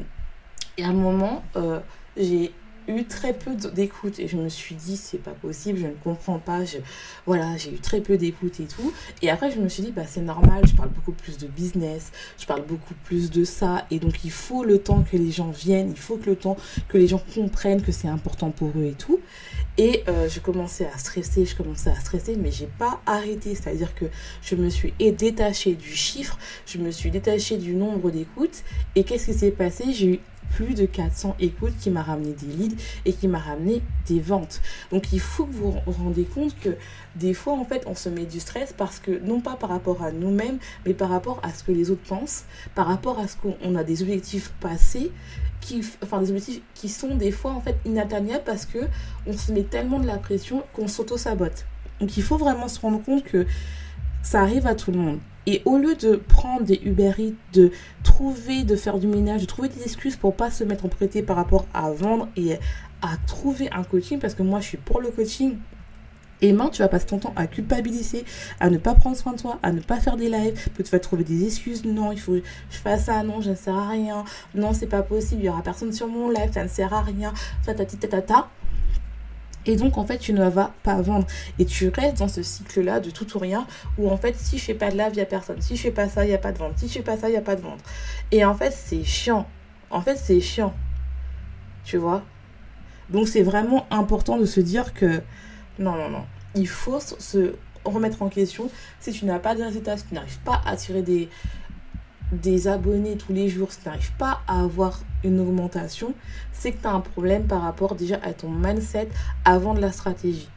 il 0.77 0.83
y 0.83 0.87
a 0.87 0.89
un 0.89 0.93
moment, 0.93 1.43
euh, 1.55 1.79
j'ai 2.17 2.53
eu 2.87 3.03
très 3.05 3.33
peu 3.33 3.55
d'écoute 3.71 4.19
et 4.19 4.27
je 4.27 4.37
me 4.37 4.49
suis 4.49 4.75
dit 4.75 4.97
c'est 4.97 5.17
pas 5.17 5.31
possible, 5.31 5.79
je 5.79 5.87
ne 5.87 5.93
comprends 6.03 6.39
pas, 6.39 6.65
je, 6.65 6.77
voilà, 7.25 7.57
j'ai 7.57 7.71
eu 7.71 7.79
très 7.79 8.01
peu 8.01 8.17
d'écoute 8.17 8.59
et 8.59 8.65
tout. 8.65 8.93
Et 9.21 9.29
après 9.29 9.51
je 9.51 9.59
me 9.59 9.69
suis 9.69 9.83
dit 9.83 9.91
bah 9.91 10.05
c'est 10.07 10.21
normal, 10.21 10.63
je 10.67 10.75
parle 10.75 10.89
beaucoup 10.89 11.11
plus 11.13 11.37
de 11.37 11.47
business, 11.47 12.11
je 12.37 12.45
parle 12.45 12.65
beaucoup 12.65 12.95
plus 13.03 13.31
de 13.31 13.43
ça 13.43 13.85
et 13.91 13.99
donc 13.99 14.23
il 14.23 14.31
faut 14.31 14.63
le 14.63 14.79
temps 14.79 15.03
que 15.03 15.17
les 15.17 15.31
gens 15.31 15.51
viennent, 15.51 15.91
il 15.91 15.99
faut 15.99 16.17
que 16.17 16.29
le 16.29 16.35
temps 16.35 16.57
que 16.87 16.97
les 16.97 17.07
gens 17.07 17.21
comprennent 17.33 17.81
que 17.81 17.91
c'est 17.91 18.07
important 18.07 18.51
pour 18.51 18.69
eux 18.77 18.85
et 18.85 18.93
tout. 18.93 19.19
Et 19.77 20.03
euh, 20.07 20.29
je 20.29 20.39
commençais 20.39 20.85
à 20.85 20.97
stresser, 20.97 21.45
je 21.45 21.55
commençais 21.55 21.89
à 21.89 21.99
stresser, 21.99 22.35
mais 22.35 22.51
j'ai 22.51 22.67
pas 22.67 23.01
arrêté. 23.07 23.55
C'est-à-dire 23.55 23.95
que 23.95 24.05
je 24.43 24.55
me 24.55 24.69
suis 24.69 24.93
détachée 24.99 25.73
du 25.73 25.95
chiffre, 25.95 26.37
je 26.67 26.77
me 26.77 26.91
suis 26.91 27.09
détachée 27.09 27.57
du 27.57 27.73
nombre 27.73 28.11
d'écoutes. 28.11 28.63
Et 28.95 29.03
qu'est-ce 29.03 29.25
qui 29.25 29.33
s'est 29.33 29.51
passé? 29.51 29.85
J'ai 29.91 30.07
eu 30.07 30.19
plus 30.51 30.73
de 30.75 30.85
400 30.85 31.35
écoutes 31.39 31.75
qui 31.79 31.89
m'a 31.89 32.03
ramené 32.03 32.33
des 32.33 32.47
leads 32.47 32.75
et 33.05 33.13
qui 33.13 33.27
m'a 33.27 33.39
ramené 33.39 33.81
des 34.07 34.19
ventes. 34.19 34.61
Donc 34.91 35.13
il 35.13 35.19
faut 35.19 35.45
que 35.45 35.53
vous 35.53 35.71
vous 35.85 35.91
rendez 35.91 36.23
compte 36.23 36.57
que 36.59 36.75
des 37.15 37.33
fois 37.33 37.53
en 37.53 37.65
fait 37.65 37.83
on 37.87 37.95
se 37.95 38.09
met 38.09 38.25
du 38.25 38.39
stress 38.39 38.73
parce 38.73 38.99
que 38.99 39.19
non 39.19 39.41
pas 39.41 39.55
par 39.55 39.69
rapport 39.69 40.03
à 40.03 40.11
nous-mêmes 40.11 40.57
mais 40.85 40.93
par 40.93 41.09
rapport 41.09 41.39
à 41.43 41.53
ce 41.53 41.63
que 41.63 41.71
les 41.71 41.91
autres 41.91 42.03
pensent, 42.07 42.45
par 42.75 42.87
rapport 42.87 43.19
à 43.19 43.27
ce 43.27 43.35
qu'on 43.37 43.75
a 43.75 43.83
des 43.83 44.01
objectifs 44.01 44.51
passés 44.59 45.11
qui, 45.61 45.81
enfin 46.03 46.19
des 46.19 46.29
objectifs 46.29 46.61
qui 46.73 46.89
sont 46.89 47.15
des 47.15 47.31
fois 47.31 47.51
en 47.51 47.61
fait 47.61 47.77
inatteignables 47.85 48.43
parce 48.45 48.65
que 48.65 48.79
on 49.25 49.33
se 49.33 49.51
met 49.51 49.63
tellement 49.63 49.99
de 49.99 50.07
la 50.07 50.17
pression 50.17 50.63
qu'on 50.73 50.87
s'auto-sabote. 50.87 51.65
Donc 51.99 52.17
il 52.17 52.23
faut 52.23 52.37
vraiment 52.37 52.67
se 52.67 52.79
rendre 52.79 53.01
compte 53.01 53.23
que 53.23 53.45
ça 54.23 54.41
arrive 54.41 54.65
à 54.65 54.73
tout 54.73 54.91
le 54.91 54.97
monde. 54.97 55.19
Et 55.45 55.61
au 55.65 55.77
lieu 55.77 55.95
de 55.95 56.15
prendre 56.15 56.63
des 56.63 56.79
Uber 56.83 57.11
Eats, 57.19 57.35
de 57.53 57.71
trouver, 58.01 58.63
de 58.63 58.75
faire 58.75 58.97
du 58.97 59.07
ménage, 59.07 59.41
de 59.41 59.45
trouver 59.45 59.69
des 59.69 59.83
excuses 59.83 60.15
pour 60.15 60.35
pas 60.35 60.49
se 60.49 60.63
mettre 60.63 60.85
en 60.85 60.89
priorité 60.89 61.21
par 61.21 61.35
rapport 61.35 61.67
à 61.73 61.91
vendre 61.91 62.29
et 62.35 62.55
à 63.01 63.17
trouver 63.27 63.69
un 63.71 63.83
coaching, 63.83 64.19
parce 64.19 64.33
que 64.33 64.41
moi 64.41 64.61
je 64.61 64.67
suis 64.69 64.77
pour 64.77 65.01
le 65.01 65.09
coaching, 65.09 65.57
et 66.43 66.51
maintenant, 66.51 66.71
tu 66.71 66.81
vas 66.81 66.89
passer 66.89 67.05
ton 67.05 67.19
temps 67.19 67.31
à 67.37 67.47
culpabiliser, 67.47 68.25
à 68.59 68.69
ne 68.69 68.77
pas 68.77 68.95
prendre 68.95 69.15
soin 69.15 69.31
de 69.31 69.37
toi, 69.37 69.59
à 69.63 69.71
ne 69.71 69.79
pas 69.79 70.01
faire 70.01 70.17
des 70.17 70.27
lives. 70.27 70.67
tu 70.75 70.83
vas 70.83 70.99
trouver 70.99 71.23
des 71.23 71.45
excuses. 71.45 71.85
Non, 71.85 72.11
il 72.11 72.19
faut 72.19 72.33
que 72.33 72.41
je 72.69 72.77
fasse 72.79 73.05
ça. 73.05 73.23
Non, 73.23 73.39
je 73.39 73.51
ne 73.51 73.55
sers 73.55 73.73
à 73.73 73.87
rien. 73.87 74.25
Non, 74.53 74.73
c'est 74.73 74.87
pas 74.87 75.03
possible. 75.03 75.41
Il 75.41 75.45
y 75.45 75.49
aura 75.49 75.61
personne 75.61 75.93
sur 75.93 76.07
mon 76.09 76.29
live. 76.29 76.51
Ça 76.53 76.63
ne 76.63 76.67
sert 76.67 76.93
à 76.93 77.01
rien. 77.01 77.33
Ta 77.65 77.73
ta 77.73 77.85
ta 77.85 78.07
ta 78.09 78.21
ta. 78.21 78.49
Et 79.65 79.75
donc, 79.75 79.97
en 79.97 80.05
fait, 80.05 80.17
tu 80.17 80.33
ne 80.33 80.47
vas 80.47 80.73
pas 80.83 81.01
vendre. 81.01 81.25
Et 81.59 81.65
tu 81.65 81.89
restes 81.89 82.17
dans 82.17 82.27
ce 82.27 82.43
cycle-là 82.43 82.99
de 82.99 83.09
tout 83.11 83.35
ou 83.35 83.39
rien, 83.39 83.65
où 83.97 84.09
en 84.09 84.17
fait, 84.17 84.35
si 84.37 84.57
je 84.57 84.63
fais 84.63 84.73
pas 84.73 84.91
de 84.91 84.97
live, 84.97 85.09
il 85.11 85.15
n'y 85.15 85.21
a 85.21 85.25
personne. 85.25 85.61
Si 85.61 85.75
je 85.75 85.81
fais 85.81 85.91
pas 85.91 86.09
ça, 86.09 86.25
il 86.25 86.29
n'y 86.29 86.33
a 86.33 86.39
pas 86.39 86.51
de 86.51 86.57
vente. 86.57 86.77
Si 86.77 86.87
je 86.87 86.93
fais 86.93 87.01
pas 87.01 87.17
ça, 87.17 87.29
il 87.29 87.31
n'y 87.31 87.37
a 87.37 87.41
pas 87.41 87.55
de 87.55 87.61
vente. 87.61 87.79
Et 88.31 88.43
en 88.43 88.53
fait, 88.53 88.71
c'est 88.71 89.03
chiant. 89.03 89.47
En 89.89 90.01
fait, 90.01 90.17
c'est 90.17 90.41
chiant. 90.41 90.73
Tu 91.85 91.97
vois? 91.97 92.23
Donc, 93.09 93.27
c'est 93.27 93.43
vraiment 93.43 93.85
important 93.89 94.37
de 94.37 94.45
se 94.45 94.59
dire 94.59 94.93
que 94.93 95.21
non, 95.79 95.93
non, 95.95 96.09
non. 96.09 96.25
Il 96.55 96.67
faut 96.67 96.99
se 96.99 97.55
remettre 97.85 98.21
en 98.21 98.29
question. 98.29 98.69
Si 98.99 99.11
tu 99.11 99.25
n'as 99.25 99.39
pas 99.39 99.55
de 99.55 99.63
résultats, 99.63 99.97
si 99.97 100.05
tu 100.05 100.13
n'arrives 100.13 100.39
pas 100.39 100.61
à 100.65 100.75
tirer 100.75 101.01
des, 101.01 101.29
des 102.41 102.67
abonnés 102.67 103.17
tous 103.17 103.33
les 103.33 103.49
jours, 103.49 103.71
si 103.71 103.79
tu 103.79 103.87
n'arrives 103.87 104.15
pas 104.17 104.41
à 104.47 104.61
avoir 104.61 104.99
une 105.23 105.39
augmentation, 105.39 106.13
c'est 106.51 106.71
que 106.71 106.81
tu 106.81 106.87
as 106.87 106.93
un 106.93 106.99
problème 106.99 107.45
par 107.45 107.61
rapport 107.61 107.95
déjà 107.95 108.19
à 108.23 108.33
ton 108.33 108.49
mindset 108.49 109.09
avant 109.45 109.73
de 109.73 109.81
la 109.81 109.91
stratégie. 109.91 110.49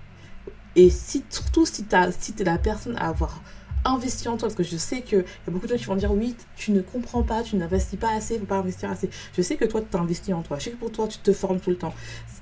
Et 0.74 0.90
si, 0.90 1.24
surtout 1.30 1.64
si 1.64 1.84
tu 1.84 1.96
si 2.18 2.34
es 2.38 2.44
la 2.44 2.58
personne 2.58 2.96
à 2.96 3.08
avoir 3.08 3.40
investir 3.88 4.32
en 4.32 4.36
toi. 4.36 4.48
Parce 4.48 4.54
que 4.54 4.62
je 4.62 4.76
sais 4.76 5.02
qu'il 5.02 5.18
y 5.18 5.22
a 5.22 5.50
beaucoup 5.50 5.66
de 5.66 5.72
gens 5.72 5.78
qui 5.78 5.84
vont 5.84 5.96
dire 5.96 6.12
oui, 6.12 6.36
tu 6.56 6.72
ne 6.72 6.80
comprends 6.80 7.22
pas, 7.22 7.42
tu 7.42 7.56
n'investis 7.56 7.98
pas 7.98 8.12
assez, 8.12 8.34
il 8.34 8.36
ne 8.36 8.40
faut 8.40 8.46
pas 8.46 8.58
investir 8.58 8.90
assez. 8.90 9.10
Je 9.36 9.42
sais 9.42 9.56
que 9.56 9.64
toi, 9.64 9.80
tu 9.80 9.88
t'investis 9.88 10.34
en 10.34 10.42
toi. 10.42 10.58
Je 10.58 10.64
sais 10.64 10.70
que 10.70 10.76
pour 10.76 10.92
toi, 10.92 11.08
tu 11.08 11.18
te 11.18 11.32
formes 11.32 11.60
tout 11.60 11.70
le 11.70 11.76
temps. 11.76 11.94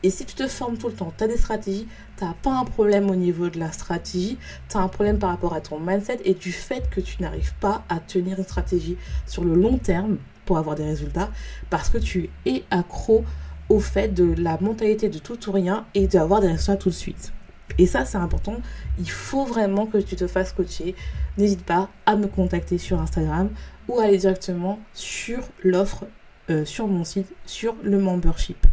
Et 0.03 0.11
si 0.11 0.25
tu 0.27 0.35
te 0.35 0.47
formes 0.47 0.77
tout 0.77 0.89
le 0.89 0.95
temps, 0.95 1.13
tu 1.17 1.25
as 1.25 1.29
des 1.29 1.37
stratégies, 1.37 1.89
tu 2.19 2.25
n'as 2.25 2.35
pas 2.35 2.53
un 2.53 2.65
problème 2.65 3.11
au 3.11 3.17
niveau 3.17 3.49
de 3.49 3.59
la 3.59 3.73
stratégie, 3.73 4.39
tu 4.69 4.77
as 4.77 4.81
un 4.81 4.89
problème 4.89 5.19
par 5.19 5.31
rapport 5.31 5.55
à 5.55 5.61
ton 5.61 5.81
mindset 5.81 6.21
et 6.25 6.35
du 6.35 6.53
fait 6.53 6.91
que 6.91 7.01
tu 7.01 7.23
n'arrives 7.23 7.55
pas 7.55 7.85
à 7.89 8.01
tenir 8.01 8.39
une 8.39 8.45
stratégie 8.45 8.97
sur 9.27 9.45
le 9.45 9.55
long 9.55 9.79
terme 9.79 10.19
pour 10.45 10.59
avoir 10.59 10.77
des 10.77 10.85
résultats 10.85 11.31
parce 11.71 11.89
que 11.89 11.99
tu 11.99 12.31
es 12.45 12.65
accro 12.71 13.25
au 13.69 13.81
fait 13.81 14.09
de 14.09 14.35
la 14.35 14.59
mentalité 14.61 15.09
de 15.09 15.19
tout 15.19 15.49
ou 15.49 15.53
rien 15.53 15.87
et 15.95 16.07
d'avoir 16.07 16.41
des 16.41 16.49
résultats 16.49 16.77
tout 16.77 16.91
de 16.91 16.95
suite. 16.95 17.33
Et 17.79 17.87
ça, 17.87 18.05
c'est 18.05 18.19
important. 18.19 18.57
Il 18.99 19.11
faut 19.11 19.45
vraiment 19.45 19.87
que 19.87 19.99
tu 19.99 20.17
te 20.17 20.27
fasses 20.27 20.53
coacher. 20.53 20.95
N'hésite 21.39 21.65
pas 21.65 21.89
à 22.07 22.17
me 22.17 22.27
contacter 22.27 22.79
sur 22.79 23.01
Instagram 23.01 23.51
ou 23.89 23.99
à 23.99 24.05
aller 24.05 24.19
directement 24.19 24.79
sur 24.93 25.41
l'offre 25.63 26.05
euh, 26.51 26.67
sur 26.67 26.87
mon 26.87 27.05
site, 27.05 27.33
sur 27.47 27.75
le 27.83 27.99
membership. 27.99 28.67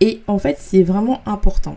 Et 0.00 0.22
en 0.26 0.38
fait, 0.38 0.56
c'est 0.58 0.82
vraiment 0.82 1.22
important. 1.26 1.76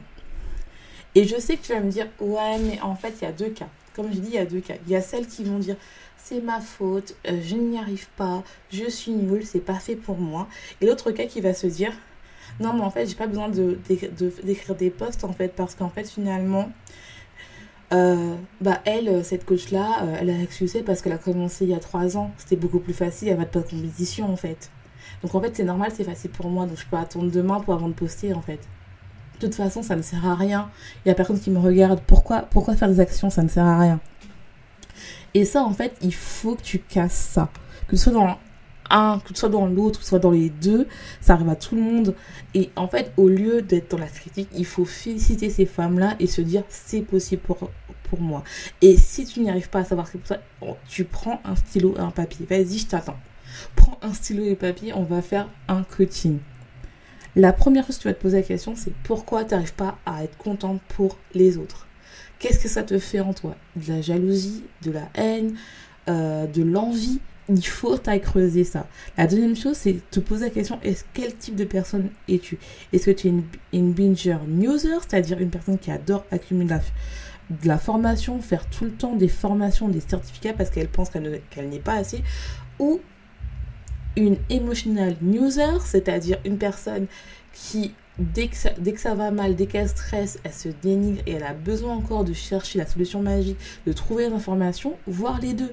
Et 1.16 1.26
je 1.26 1.38
sais 1.38 1.58
que 1.58 1.66
tu 1.66 1.74
vas 1.74 1.82
me 1.82 1.92
dire, 1.92 2.08
ouais, 2.22 2.58
mais 2.60 2.80
en 2.82 2.96
fait, 2.96 3.14
il 3.22 3.26
y 3.26 3.28
a 3.28 3.34
deux 3.34 3.50
cas. 3.50 3.68
Comme 3.94 4.08
je 4.14 4.20
dis, 4.20 4.30
il 4.30 4.36
y 4.36 4.38
a 4.38 4.46
deux 4.46 4.62
cas. 4.62 4.76
Il 4.86 4.92
y 4.92 4.96
a 4.96 5.02
celles 5.02 5.28
qui 5.28 5.44
vont 5.44 5.60
dire, 5.60 5.76
c'est 6.18 6.40
ma 6.42 6.62
faute, 6.62 7.16
euh, 7.28 7.40
je 7.44 7.56
n'y 7.56 7.78
arrive 7.78 8.08
pas, 8.16 8.44
je 8.72 8.90
suis 8.90 9.12
nulle, 9.12 9.46
c'est 9.46 9.60
pas 9.60 9.80
fait 9.80 9.96
pour 9.96 10.18
moi. 10.18 10.48
Et 10.80 10.86
l'autre 10.86 11.12
cas 11.12 11.26
qui 11.26 11.42
va 11.42 11.54
se 11.54 11.68
dire, 11.68 11.92
non, 12.60 12.74
mais 12.74 12.82
en 12.82 12.90
fait, 12.90 13.06
j'ai 13.08 13.16
pas 13.16 13.28
besoin 13.28 13.50
de, 13.50 13.78
d'écrire 14.44 14.76
des 14.76 14.90
posts, 14.90 15.24
en 15.24 15.34
fait, 15.34 15.50
parce 15.56 15.76
qu'en 15.76 15.90
fait, 15.90 16.10
finalement, 16.10 16.70
euh, 17.94 18.36
bah 18.60 18.82
elle, 18.86 19.24
cette 19.24 19.46
coach-là, 19.46 20.04
euh, 20.04 20.16
elle 20.20 20.30
a 20.30 20.42
excusé 20.42 20.82
parce 20.84 21.02
qu'elle 21.02 21.14
a 21.14 21.18
commencé 21.18 21.64
il 21.66 21.72
y 21.72 21.76
a 21.76 21.80
trois 21.80 22.18
ans. 22.18 22.32
C'était 22.38 22.58
beaucoup 22.58 22.80
plus 22.80 22.94
facile, 22.94 23.30
elle 23.30 23.38
va 23.38 23.46
pas 23.46 23.60
de 23.60 23.70
compétition, 23.70 24.32
en 24.32 24.36
fait. 24.36 24.72
Donc, 25.24 25.34
en 25.36 25.42
fait, 25.42 25.56
c'est 25.56 25.64
normal, 25.64 25.92
c'est 25.96 26.04
facile 26.04 26.32
pour 26.32 26.50
moi, 26.50 26.66
donc 26.66 26.78
je 26.78 26.86
peux 26.86 26.98
attendre 26.98 27.32
demain 27.32 27.60
pour 27.60 27.74
avant 27.74 27.88
de 27.88 27.94
poster, 27.94 28.34
en 28.34 28.42
fait. 28.42 28.60
De 29.40 29.46
toute 29.46 29.56
façon, 29.56 29.84
ça 29.84 29.96
ne 29.96 30.02
sert 30.02 30.26
à 30.26 30.36
rien. 30.36 30.70
Il 31.06 31.10
y 31.10 31.12
a 31.12 31.16
personne 31.16 31.40
qui 31.40 31.52
me 31.52 31.60
regarde. 31.60 32.02
Pourquoi, 32.08 32.42
pourquoi 32.42 32.76
faire 32.76 32.90
des 32.90 33.00
actions? 33.00 33.30
Ça 33.30 33.44
ne 33.44 33.48
sert 33.48 33.66
à 33.66 33.80
rien. 33.80 34.00
Et 35.36 35.46
ça, 35.46 35.62
en 35.62 35.74
fait, 35.74 35.96
il 36.02 36.14
faut 36.14 36.56
que 36.56 36.64
tu 36.64 36.80
casses 36.80 37.14
ça. 37.14 37.50
Que 37.88 37.96
ce 37.96 38.06
soit 38.06 38.14
dans 38.14 38.38
un, 38.90 39.20
que 39.20 39.30
ce 39.30 39.42
soit 39.42 39.50
dans 39.50 39.68
l'autre, 39.68 40.04
soit 40.04 40.20
dans 40.20 40.32
les 40.32 40.50
deux, 40.50 40.88
ça 41.22 41.34
arrive 41.34 41.50
à 41.50 41.56
tout 41.56 41.76
le 41.76 41.82
monde. 41.82 42.16
Et 42.54 42.70
en 42.76 42.88
fait, 42.88 43.12
au 43.18 43.28
lieu 43.28 43.62
d'être 43.62 43.92
dans 43.92 43.98
la 43.98 44.08
critique, 44.08 44.50
il 44.56 44.66
faut 44.66 44.86
féliciter 44.86 45.50
ces 45.50 45.66
femmes-là 45.66 46.16
et 46.20 46.28
se 46.28 46.42
dire 46.42 46.64
c'est 46.70 47.02
possible 47.02 47.42
pour, 47.42 47.70
pour 48.10 48.22
moi. 48.22 48.44
Et 48.82 48.98
si 48.98 49.26
tu 49.26 49.42
n'y 49.42 49.50
arrives 49.50 49.70
pas 49.70 49.80
à 49.80 49.84
savoir 49.84 50.08
ce 50.08 50.14
que 50.14 50.18
pour 50.18 50.28
ça, 50.28 50.40
tu 50.88 51.04
prends 51.04 51.42
un 51.46 51.56
stylo 51.56 51.96
et 51.98 52.00
un 52.00 52.12
papier. 52.12 52.46
Vas-y, 52.50 52.80
je 52.80 52.88
t'attends. 52.88 53.18
Prends 53.76 53.98
un 54.02 54.14
stylo 54.14 54.44
et 54.44 54.52
un 54.52 54.56
papier, 54.56 54.94
on 54.94 55.04
va 55.04 55.22
faire 55.22 55.50
un 55.68 55.84
coaching. 55.84 56.40
La 57.36 57.54
première 57.54 57.86
chose 57.86 57.98
que 57.98 58.02
tu 58.02 58.08
vas 58.08 58.14
te 58.16 58.22
poser 58.22 58.38
la 58.38 58.44
question, 58.44 58.76
c'est 58.76 58.94
pourquoi 59.04 59.46
tu 59.46 59.54
n'arrives 59.54 59.76
pas 59.76 60.00
à 60.06 60.24
être 60.24 60.38
contente 60.38 60.82
pour 60.88 61.18
les 61.36 61.58
autres? 61.58 61.88
Qu'est-ce 62.40 62.60
que 62.60 62.68
ça 62.68 62.84
te 62.84 62.98
fait 62.98 63.20
en 63.20 63.34
toi? 63.34 63.56
De 63.76 63.94
la 63.94 64.02
jalousie, 64.02 64.64
de 64.82 64.92
la 64.92 65.10
haine, 65.16 65.56
euh, 66.10 66.48
de 66.48 66.64
l'envie 66.64 67.20
il 67.50 67.66
faut 67.66 67.98
t'aille 67.98 68.22
creuser 68.22 68.64
ça. 68.64 68.88
La 69.18 69.28
deuxième 69.28 69.56
chose, 69.56 69.78
c'est 69.78 69.98
te 70.12 70.20
poser 70.20 70.46
la 70.46 70.52
question 70.52 70.80
est-ce 70.84 71.04
quel 71.14 71.36
type 71.36 71.56
de 71.56 71.64
personne 71.64 72.10
es-tu? 72.28 72.58
Est-ce 72.94 73.06
que 73.06 73.12
tu 73.12 73.28
es 73.28 73.34
une, 73.74 73.94
binger 73.94 74.38
newser, 74.48 74.98
c'est-à-dire 75.02 75.40
une 75.40 75.50
personne 75.50 75.78
qui 75.78 75.92
adore 75.92 76.26
accumuler 76.32 76.76
de 77.50 77.68
la 77.68 77.78
formation, 77.78 78.42
faire 78.42 78.70
tout 78.70 78.86
le 78.86 78.92
temps 78.92 79.16
des 79.16 79.30
formations, 79.30 79.88
des 79.88 80.02
certificats 80.02 80.54
parce 80.54 80.70
qu'elle 80.70 80.90
pense 80.90 81.10
qu'elle 81.10 81.70
n'est 81.70 81.80
pas 81.80 81.96
assez, 81.96 82.22
ou 82.80 83.00
une 84.18 84.38
emotional 84.50 85.16
newser, 85.22 85.80
c'est-à-dire 85.86 86.40
une 86.44 86.58
personne 86.58 87.08
qui 87.54 87.94
dès 88.20 88.48
que, 88.48 88.56
ça, 88.56 88.72
dès 88.80 88.94
que 88.94 89.00
ça 89.00 89.14
va 89.16 89.32
mal, 89.32 89.56
dès 89.56 89.68
qu'elle 89.68 89.88
stresse, 89.88 90.40
elle 90.44 90.54
se 90.54 90.70
dénigre 90.70 91.22
et 91.26 91.34
elle 91.34 91.44
a 91.44 91.54
besoin 91.54 91.96
encore 91.96 92.24
de 92.24 92.34
chercher 92.34 92.80
la 92.80 92.86
solution 92.86 93.22
magique, 93.22 93.58
de 93.86 93.94
trouver 93.94 94.30
l'information, 94.30 94.96
voir 95.06 95.40
les 95.40 95.54
deux. 95.54 95.72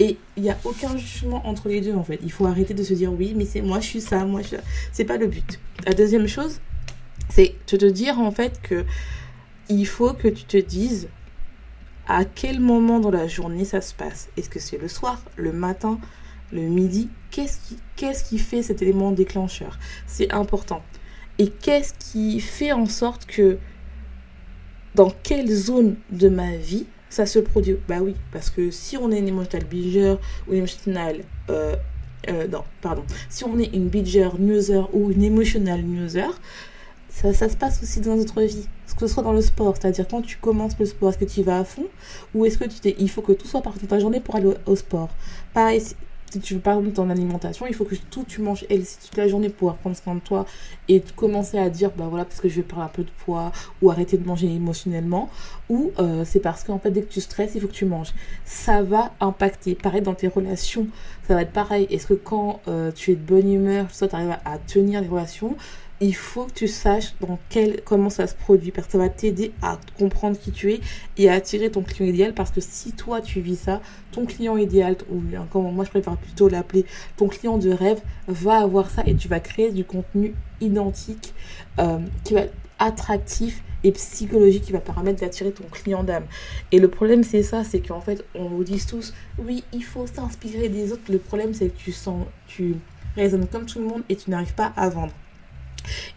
Et 0.00 0.18
il 0.36 0.42
n'y 0.42 0.50
a 0.50 0.58
aucun 0.64 0.96
jugement 0.96 1.46
entre 1.46 1.68
les 1.68 1.80
deux 1.80 1.94
en 1.94 2.02
fait. 2.02 2.18
Il 2.22 2.32
faut 2.32 2.46
arrêter 2.46 2.74
de 2.74 2.82
se 2.82 2.94
dire 2.94 3.12
oui, 3.12 3.32
mais 3.36 3.44
c'est 3.44 3.62
moi 3.62 3.80
je 3.80 3.86
suis 3.86 4.00
ça, 4.00 4.24
moi 4.24 4.42
je 4.42 4.56
C'est 4.92 5.04
pas 5.04 5.16
le 5.16 5.26
but. 5.28 5.60
La 5.86 5.92
deuxième 5.92 6.26
chose, 6.26 6.60
c'est 7.30 7.54
de 7.70 7.76
te 7.76 7.86
dire 7.86 8.18
en 8.18 8.30
fait 8.30 8.60
que 8.62 8.84
il 9.68 9.86
faut 9.86 10.12
que 10.12 10.28
tu 10.28 10.44
te 10.44 10.56
dises 10.56 11.08
à 12.06 12.24
quel 12.24 12.60
moment 12.60 13.00
dans 13.00 13.10
la 13.10 13.26
journée 13.26 13.64
ça 13.64 13.80
se 13.80 13.94
passe. 13.94 14.28
Est-ce 14.36 14.50
que 14.50 14.58
c'est 14.60 14.78
le 14.78 14.88
soir, 14.88 15.22
le 15.36 15.52
matin, 15.52 15.98
le 16.52 16.62
midi? 16.62 17.08
Qu'est-ce 17.30 17.58
qui, 17.66 17.78
qu'est-ce 17.96 18.24
qui 18.24 18.38
fait 18.38 18.62
cet 18.62 18.82
élément 18.82 19.12
déclencheur? 19.12 19.78
C'est 20.06 20.32
important. 20.32 20.82
Et 21.38 21.48
qu'est-ce 21.48 21.94
qui 21.94 22.40
fait 22.40 22.72
en 22.72 22.86
sorte 22.86 23.26
que 23.26 23.58
dans 24.94 25.10
quelle 25.22 25.50
zone 25.50 25.96
de 26.10 26.28
ma 26.28 26.56
vie 26.56 26.86
ça 27.14 27.26
se 27.26 27.38
produit 27.38 27.76
Bah 27.88 27.98
oui, 28.02 28.16
parce 28.32 28.50
que 28.50 28.72
si 28.72 28.96
on 28.96 29.12
est 29.12 29.18
une 29.18 29.28
emotional 29.28 29.64
binger 29.64 30.16
ou 30.48 30.54
emotional... 30.54 31.20
Euh, 31.48 31.76
euh, 32.28 32.48
non, 32.48 32.64
pardon. 32.80 33.04
Si 33.28 33.44
on 33.44 33.58
est 33.58 33.72
une 33.72 33.88
binger 33.88 34.30
newser 34.38 34.82
ou 34.92 35.12
une 35.12 35.22
emotional 35.22 35.82
newser, 35.82 36.26
ça, 37.08 37.32
ça, 37.32 37.48
se 37.48 37.56
passe 37.56 37.80
aussi 37.82 38.00
dans 38.00 38.16
notre 38.16 38.42
vie. 38.42 38.66
Que 38.98 39.06
ce 39.06 39.14
soit 39.14 39.22
dans 39.22 39.32
le 39.32 39.40
sport, 39.40 39.76
c'est-à-dire 39.76 40.06
quand 40.08 40.22
tu 40.22 40.36
commences 40.38 40.78
le 40.78 40.86
sport, 40.86 41.10
est-ce 41.10 41.18
que 41.18 41.24
tu 41.24 41.40
y 41.40 41.42
vas 41.42 41.58
à 41.58 41.64
fond 41.64 41.86
ou 42.34 42.46
est-ce 42.46 42.58
que 42.58 42.64
tu 42.64 42.78
t'es, 42.78 42.94
il 42.98 43.10
faut 43.10 43.22
que 43.22 43.32
tout 43.32 43.46
soit 43.46 43.60
parti 43.60 43.80
de 43.80 43.86
ta 43.86 43.98
journée 43.98 44.20
pour 44.20 44.36
aller 44.36 44.46
au, 44.46 44.72
au 44.72 44.76
sport? 44.76 45.08
Pareil, 45.52 45.82
si 46.34 46.40
tu 46.40 46.54
veux 46.54 46.60
par 46.60 46.78
exemple 46.78 46.96
ton 46.96 47.10
alimentation, 47.10 47.64
il 47.66 47.74
faut 47.74 47.84
que 47.84 47.94
tout 47.94 48.24
tu 48.26 48.40
manges 48.40 48.64
healthy 48.68 48.96
toute 49.06 49.16
la 49.16 49.28
journée 49.28 49.50
pour 49.50 49.72
prendre 49.76 49.96
soin 49.96 50.16
de 50.16 50.20
toi 50.20 50.46
et 50.88 51.00
commencer 51.14 51.58
à 51.58 51.70
dire 51.70 51.92
bah 51.96 52.06
voilà 52.08 52.24
parce 52.24 52.40
que 52.40 52.48
je 52.48 52.56
vais 52.56 52.62
perdre 52.62 52.82
un 52.82 52.88
peu 52.88 53.04
de 53.04 53.10
poids 53.24 53.52
ou 53.80 53.90
arrêter 53.90 54.18
de 54.18 54.26
manger 54.26 54.52
émotionnellement 54.52 55.30
ou 55.68 55.92
euh, 56.00 56.24
c'est 56.24 56.40
parce 56.40 56.64
qu'en 56.64 56.80
fait 56.80 56.90
dès 56.90 57.02
que 57.02 57.12
tu 57.12 57.20
stresses 57.20 57.52
il 57.54 57.60
faut 57.60 57.68
que 57.68 57.72
tu 57.72 57.84
manges. 57.84 58.12
Ça 58.44 58.82
va 58.82 59.12
impacter. 59.20 59.76
Pareil 59.76 60.02
dans 60.02 60.14
tes 60.14 60.26
relations, 60.26 60.88
ça 61.28 61.34
va 61.34 61.42
être 61.42 61.52
pareil. 61.52 61.86
Est-ce 61.88 62.08
que 62.08 62.14
quand 62.14 62.60
euh, 62.66 62.90
tu 62.90 63.12
es 63.12 63.14
de 63.14 63.20
bonne 63.20 63.52
humeur, 63.52 63.86
soit 63.92 64.08
tu 64.08 64.16
arrives 64.16 64.36
à 64.44 64.58
tenir 64.58 65.00
les 65.00 65.08
relations 65.08 65.56
il 66.00 66.14
faut 66.14 66.44
que 66.44 66.52
tu 66.52 66.68
saches 66.68 67.14
dans 67.20 67.38
quel, 67.48 67.80
comment 67.82 68.10
ça 68.10 68.26
se 68.26 68.34
produit 68.34 68.72
parce 68.72 68.86
que 68.86 68.92
ça 68.92 68.98
va 68.98 69.08
t'aider 69.08 69.52
à 69.62 69.78
comprendre 69.98 70.38
qui 70.38 70.50
tu 70.50 70.72
es 70.72 70.80
et 71.16 71.30
à 71.30 71.34
attirer 71.34 71.70
ton 71.70 71.82
client 71.82 72.08
idéal 72.08 72.34
parce 72.34 72.50
que 72.50 72.60
si 72.60 72.92
toi 72.92 73.20
tu 73.20 73.40
vis 73.40 73.56
ça, 73.56 73.80
ton 74.10 74.26
client 74.26 74.56
idéal, 74.56 74.96
ou 75.10 75.22
comme 75.50 75.72
moi 75.72 75.84
je 75.84 75.90
préfère 75.90 76.16
plutôt 76.16 76.48
l'appeler, 76.48 76.84
ton 77.16 77.28
client 77.28 77.58
de 77.58 77.70
rêve 77.70 78.00
va 78.26 78.58
avoir 78.58 78.90
ça 78.90 79.02
et 79.06 79.14
tu 79.14 79.28
vas 79.28 79.40
créer 79.40 79.70
du 79.70 79.84
contenu 79.84 80.34
identique 80.60 81.32
euh, 81.78 81.98
qui 82.24 82.34
va 82.34 82.40
être 82.40 82.54
attractif 82.78 83.62
et 83.84 83.92
psychologique 83.92 84.64
qui 84.64 84.72
va 84.72 84.80
permettre 84.80 85.20
d'attirer 85.20 85.52
ton 85.52 85.64
client 85.64 86.02
d'âme. 86.02 86.24
Et 86.72 86.80
le 86.80 86.88
problème 86.88 87.22
c'est 87.22 87.42
ça, 87.42 87.62
c'est 87.62 87.80
qu'en 87.80 88.00
fait 88.00 88.24
on 88.34 88.48
vous 88.48 88.64
dit 88.64 88.84
tous, 88.84 89.14
oui 89.38 89.62
il 89.72 89.84
faut 89.84 90.06
s'inspirer 90.08 90.68
des 90.68 90.92
autres, 90.92 91.10
le 91.10 91.18
problème 91.18 91.54
c'est 91.54 91.68
que 91.68 91.78
tu 91.78 91.92
sens, 91.92 92.26
tu 92.48 92.74
raisonnes 93.14 93.46
comme 93.46 93.66
tout 93.66 93.78
le 93.78 93.86
monde 93.86 94.02
et 94.08 94.16
tu 94.16 94.30
n'arrives 94.30 94.54
pas 94.54 94.72
à 94.76 94.88
vendre. 94.88 95.12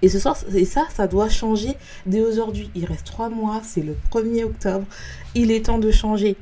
Et 0.02 0.10
ce 0.10 0.20
soir, 0.20 0.38
ça, 0.38 0.88
ça 0.94 1.08
doit 1.08 1.30
changer 1.30 1.76
dès 2.06 2.22
aujourd'hui. 2.22 2.70
Il 2.76 2.86
reste 2.86 3.06
trois 3.06 3.30
mois, 3.30 3.62
c'est 3.64 3.82
le 3.82 3.96
1er 4.12 4.46
octobre. 4.46 4.86
Il 5.36 5.52
est 5.52 5.66
temps 5.66 5.80
de 5.80 5.92
changer, 5.92 6.36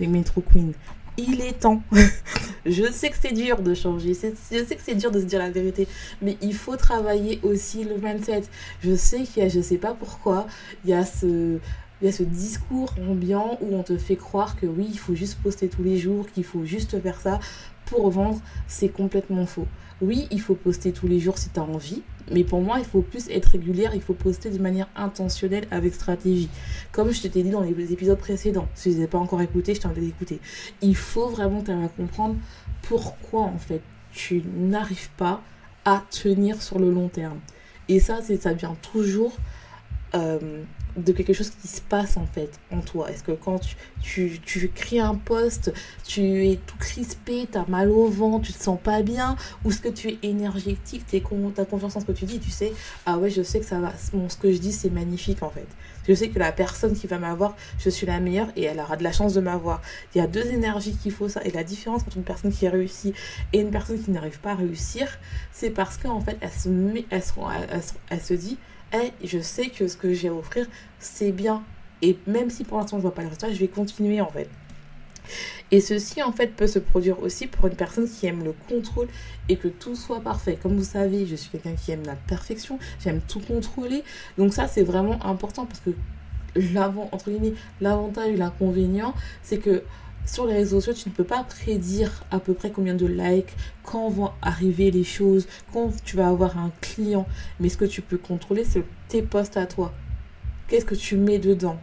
les 0.00 0.06
Metro 0.06 0.40
Queens. 0.40 0.72
Il 1.18 1.40
est 1.40 1.60
temps. 1.60 1.82
je 2.66 2.90
sais 2.92 3.08
que 3.08 3.16
c'est 3.20 3.32
dur 3.32 3.62
de 3.62 3.74
changer. 3.74 4.12
Je 4.12 4.64
sais 4.64 4.76
que 4.76 4.82
c'est 4.84 4.94
dur 4.94 5.10
de 5.10 5.20
se 5.20 5.24
dire 5.24 5.38
la 5.38 5.50
vérité. 5.50 5.88
Mais 6.20 6.36
il 6.42 6.54
faut 6.54 6.76
travailler 6.76 7.40
aussi 7.42 7.84
le 7.84 7.96
mindset. 7.96 8.42
Je 8.82 8.94
sais 8.94 9.22
qu'il 9.22 9.42
y 9.42 9.46
a, 9.46 9.48
je 9.48 9.60
sais 9.60 9.78
pas 9.78 9.94
pourquoi, 9.94 10.46
il 10.84 10.90
y 10.90 10.92
a 10.92 11.06
ce, 11.06 11.58
il 12.02 12.06
y 12.06 12.08
a 12.08 12.12
ce 12.12 12.22
discours 12.22 12.92
ambiant 13.08 13.56
où 13.62 13.74
on 13.74 13.82
te 13.82 13.96
fait 13.96 14.16
croire 14.16 14.56
que 14.56 14.66
oui, 14.66 14.86
il 14.90 14.98
faut 14.98 15.14
juste 15.14 15.38
poster 15.42 15.68
tous 15.68 15.82
les 15.82 15.96
jours, 15.96 16.26
qu'il 16.34 16.44
faut 16.44 16.66
juste 16.66 17.00
faire 17.00 17.20
ça 17.20 17.40
pour 17.86 18.10
vendre. 18.10 18.40
C'est 18.66 18.90
complètement 18.90 19.46
faux. 19.46 19.66
Oui, 20.02 20.28
il 20.30 20.40
faut 20.42 20.54
poster 20.54 20.92
tous 20.92 21.06
les 21.06 21.20
jours 21.20 21.38
si 21.38 21.48
tu 21.48 21.58
as 21.58 21.62
envie, 21.62 22.02
mais 22.30 22.44
pour 22.44 22.60
moi, 22.60 22.78
il 22.78 22.84
faut 22.84 23.00
plus 23.00 23.30
être 23.30 23.46
régulière, 23.46 23.94
il 23.94 24.02
faut 24.02 24.12
poster 24.12 24.50
de 24.50 24.58
manière 24.58 24.88
intentionnelle 24.94 25.66
avec 25.70 25.94
stratégie. 25.94 26.50
Comme 26.92 27.12
je 27.12 27.22
t'ai 27.22 27.42
dit 27.42 27.48
dans 27.48 27.62
les 27.62 27.92
épisodes 27.92 28.18
précédents, 28.18 28.68
si 28.74 28.92
tu 28.92 29.00
n'as 29.00 29.06
pas 29.06 29.18
encore 29.18 29.40
écouté, 29.40 29.74
je 29.74 29.80
t'invite 29.80 30.04
à 30.04 30.08
écouter. 30.08 30.40
Il 30.82 30.96
faut 30.96 31.28
vraiment 31.28 31.60
à 31.60 31.88
comprendre 31.88 32.36
pourquoi 32.82 33.42
en 33.42 33.58
fait 33.58 33.80
tu 34.12 34.42
n'arrives 34.54 35.10
pas 35.16 35.42
à 35.86 36.02
tenir 36.10 36.60
sur 36.60 36.78
le 36.78 36.90
long 36.90 37.08
terme. 37.08 37.38
Et 37.88 38.00
ça, 38.00 38.18
ça 38.20 38.52
vient 38.52 38.76
toujours 38.92 39.36
euh, 40.16 40.62
de 40.96 41.12
quelque 41.12 41.34
chose 41.34 41.50
qui 41.50 41.68
se 41.68 41.80
passe 41.80 42.16
en 42.16 42.26
fait 42.26 42.50
en 42.72 42.80
toi 42.80 43.10
Est-ce 43.10 43.22
que 43.22 43.32
quand 43.32 43.58
tu, 43.58 43.76
tu, 44.00 44.40
tu 44.44 44.68
crées 44.68 45.00
un 45.00 45.14
poste, 45.14 45.72
tu 46.04 46.46
es 46.46 46.56
tout 46.66 46.78
crispé, 46.78 47.46
tu 47.50 47.58
as 47.58 47.66
mal 47.68 47.90
au 47.90 48.06
vent, 48.06 48.40
tu 48.40 48.52
te 48.52 48.62
sens 48.62 48.78
pas 48.82 49.02
bien 49.02 49.36
Ou 49.64 49.70
est-ce 49.70 49.80
que 49.80 49.88
tu 49.88 50.08
es 50.08 50.18
énergétique, 50.22 51.04
tu 51.06 51.16
as 51.16 51.64
confiance 51.64 51.96
en 51.96 52.00
ce 52.00 52.06
que 52.06 52.12
tu 52.12 52.24
dis 52.24 52.38
tu 52.38 52.50
sais, 52.50 52.72
ah 53.04 53.18
ouais, 53.18 53.30
je 53.30 53.42
sais 53.42 53.60
que 53.60 53.66
ça 53.66 53.78
va, 53.78 53.92
ce 53.96 54.36
que 54.36 54.52
je 54.52 54.58
dis 54.58 54.72
c'est 54.72 54.90
magnifique 54.90 55.42
en 55.42 55.50
fait. 55.50 55.66
Je 56.08 56.14
sais 56.14 56.28
que 56.28 56.38
la 56.38 56.52
personne 56.52 56.94
qui 56.94 57.06
va 57.06 57.18
m'avoir, 57.18 57.56
je 57.78 57.90
suis 57.90 58.06
la 58.06 58.20
meilleure 58.20 58.48
et 58.56 58.62
elle 58.62 58.78
aura 58.78 58.96
de 58.96 59.02
la 59.02 59.12
chance 59.12 59.34
de 59.34 59.40
m'avoir. 59.40 59.82
Il 60.14 60.18
y 60.18 60.20
a 60.20 60.26
deux 60.26 60.46
énergies 60.46 60.96
qu'il 60.96 61.12
faut 61.12 61.28
ça. 61.28 61.42
Et 61.44 61.50
la 61.50 61.64
différence 61.64 62.02
entre 62.02 62.16
une 62.16 62.22
personne 62.22 62.52
qui 62.52 62.68
réussit 62.68 63.14
et 63.52 63.60
une 63.60 63.70
personne 63.70 64.00
qui 64.00 64.12
n'arrive 64.12 64.38
pas 64.40 64.52
à 64.52 64.54
réussir, 64.54 65.08
c'est 65.52 65.70
parce 65.70 65.96
qu'en 65.96 66.20
fait, 66.20 66.38
elle 66.40 66.50
se, 66.50 66.68
elle 67.10 67.82
elle 68.10 68.20
se 68.20 68.34
dit, 68.34 68.56
hey, 68.96 69.12
je 69.22 69.38
sais 69.38 69.68
que 69.68 69.88
ce 69.88 69.96
que 69.96 70.12
j'ai 70.12 70.28
à 70.28 70.34
offrir, 70.34 70.66
c'est 70.98 71.32
bien. 71.32 71.62
Et 72.02 72.18
même 72.26 72.50
si 72.50 72.64
pour 72.64 72.78
l'instant 72.78 72.98
je 72.98 73.02
vois 73.02 73.14
pas 73.14 73.22
le 73.22 73.28
résultat, 73.28 73.52
je 73.52 73.58
vais 73.58 73.68
continuer 73.68 74.20
en 74.20 74.30
fait. 74.30 74.48
Et 75.70 75.80
ceci 75.80 76.22
en 76.22 76.32
fait 76.32 76.54
peut 76.54 76.66
se 76.66 76.78
produire 76.78 77.20
aussi 77.20 77.46
pour 77.46 77.66
une 77.66 77.74
personne 77.74 78.08
qui 78.08 78.26
aime 78.26 78.44
le 78.44 78.54
contrôle 78.68 79.08
et 79.48 79.56
que 79.56 79.68
tout 79.68 79.96
soit 79.96 80.20
parfait. 80.20 80.58
Comme 80.62 80.76
vous 80.76 80.84
savez, 80.84 81.26
je 81.26 81.34
suis 81.34 81.50
quelqu'un 81.50 81.74
qui 81.74 81.90
aime 81.90 82.04
la 82.04 82.14
perfection, 82.14 82.78
j'aime 83.00 83.20
tout 83.26 83.40
contrôler. 83.40 84.04
Donc 84.38 84.52
ça 84.52 84.68
c'est 84.68 84.84
vraiment 84.84 85.24
important 85.24 85.66
parce 85.66 85.80
que 85.80 85.90
l'avant 86.72 87.08
entre 87.12 87.30
guillemets 87.30 87.54
l'avantage 87.80 88.30
et 88.30 88.36
l'inconvénient, 88.36 89.14
c'est 89.42 89.58
que 89.58 89.82
sur 90.26 90.46
les 90.46 90.54
réseaux 90.54 90.80
sociaux, 90.80 91.04
tu 91.04 91.08
ne 91.08 91.14
peux 91.14 91.24
pas 91.24 91.44
prédire 91.44 92.24
à 92.30 92.40
peu 92.40 92.52
près 92.52 92.70
combien 92.70 92.94
de 92.94 93.06
likes, 93.06 93.54
quand 93.84 94.08
vont 94.08 94.32
arriver 94.42 94.90
les 94.90 95.04
choses, 95.04 95.46
quand 95.72 95.90
tu 96.04 96.16
vas 96.16 96.28
avoir 96.28 96.58
un 96.58 96.72
client. 96.80 97.26
Mais 97.60 97.68
ce 97.68 97.76
que 97.76 97.84
tu 97.84 98.02
peux 98.02 98.18
contrôler, 98.18 98.64
c'est 98.64 98.84
tes 99.08 99.22
posts 99.22 99.56
à 99.56 99.66
toi. 99.66 99.92
Qu'est-ce 100.68 100.84
que 100.84 100.96
tu 100.96 101.16
mets 101.16 101.38
dedans? 101.38 101.78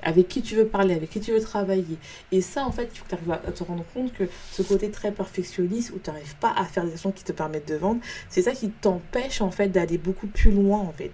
Avec 0.00 0.28
qui 0.28 0.42
tu 0.42 0.54
veux 0.54 0.66
parler, 0.66 0.94
avec 0.94 1.10
qui 1.10 1.18
tu 1.18 1.32
veux 1.32 1.40
travailler. 1.40 1.98
Et 2.30 2.40
ça, 2.40 2.64
en 2.64 2.70
fait, 2.70 2.88
tu 2.92 3.02
arrives 3.10 3.32
à 3.32 3.38
te 3.38 3.64
rendre 3.64 3.84
compte 3.92 4.12
que 4.12 4.24
ce 4.52 4.62
côté 4.62 4.92
très 4.92 5.10
perfectionniste 5.10 5.90
où 5.90 5.98
tu 5.98 6.08
n'arrives 6.08 6.36
pas 6.36 6.54
à 6.56 6.64
faire 6.64 6.84
des 6.84 6.92
actions 6.92 7.10
qui 7.10 7.24
te 7.24 7.32
permettent 7.32 7.68
de 7.68 7.74
vendre, 7.74 8.00
c'est 8.28 8.42
ça 8.42 8.52
qui 8.52 8.70
t'empêche, 8.70 9.40
en 9.40 9.50
fait, 9.50 9.68
d'aller 9.68 9.98
beaucoup 9.98 10.28
plus 10.28 10.52
loin, 10.52 10.78
en 10.78 10.92
fait. 10.92 11.10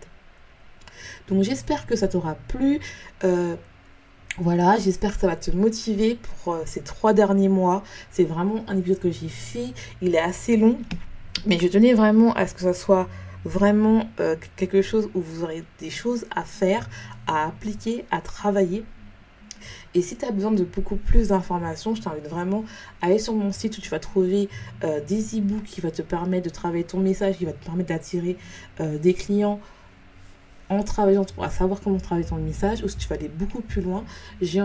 Donc, 1.28 1.42
j'espère 1.44 1.86
que 1.86 1.96
ça 1.96 2.08
t'aura 2.08 2.34
plu. 2.34 2.78
Euh, 3.24 3.56
voilà, 4.38 4.76
j'espère 4.78 5.14
que 5.14 5.20
ça 5.20 5.28
va 5.28 5.36
te 5.36 5.52
motiver 5.52 6.16
pour 6.16 6.54
euh, 6.54 6.62
ces 6.66 6.80
trois 6.80 7.12
derniers 7.12 7.48
mois. 7.48 7.84
C'est 8.10 8.24
vraiment 8.24 8.64
un 8.66 8.76
épisode 8.76 8.98
que 8.98 9.10
j'ai 9.10 9.28
fait. 9.28 9.68
Il 10.02 10.16
est 10.16 10.20
assez 10.20 10.56
long, 10.56 10.76
mais 11.46 11.56
je 11.58 11.68
tenais 11.68 11.94
vraiment 11.94 12.32
à 12.32 12.48
ce 12.48 12.54
que 12.54 12.62
ça 12.62 12.74
soit 12.74 13.08
vraiment 13.44 14.08
euh, 14.18 14.34
quelque 14.56 14.82
chose 14.82 15.08
où 15.14 15.20
vous 15.20 15.44
aurez 15.44 15.62
des 15.78 15.90
choses 15.90 16.26
à 16.34 16.42
faire, 16.42 16.88
à 17.28 17.46
appliquer, 17.46 18.04
à 18.10 18.20
travailler. 18.20 18.84
Et 19.94 20.02
si 20.02 20.16
tu 20.16 20.24
as 20.24 20.32
besoin 20.32 20.50
de 20.50 20.64
beaucoup 20.64 20.96
plus 20.96 21.28
d'informations, 21.28 21.94
je 21.94 22.02
t'invite 22.02 22.26
vraiment 22.26 22.64
à 23.00 23.06
aller 23.06 23.20
sur 23.20 23.34
mon 23.34 23.52
site 23.52 23.78
où 23.78 23.80
tu 23.80 23.88
vas 23.88 24.00
trouver 24.00 24.48
euh, 24.82 25.00
des 25.06 25.38
e-books 25.38 25.62
qui 25.62 25.80
vont 25.80 25.92
te 25.92 26.02
permettre 26.02 26.46
de 26.46 26.50
travailler 26.50 26.82
ton 26.82 26.98
message, 26.98 27.36
qui 27.36 27.44
va 27.44 27.52
te 27.52 27.64
permettre 27.64 27.90
d'attirer 27.90 28.36
des 28.80 29.14
clients 29.14 29.60
en 30.74 30.82
travaillant 30.82 31.24
à 31.40 31.50
savoir 31.50 31.80
comment 31.80 31.98
travailler 31.98 32.26
ton 32.26 32.37
message 32.37 32.82
ou 32.82 32.88
si 32.88 32.96
tu 32.96 33.08
vas 33.08 33.16
aller 33.16 33.28
beaucoup 33.28 33.60
plus 33.60 33.82
loin, 33.82 34.04
j'ai 34.40 34.62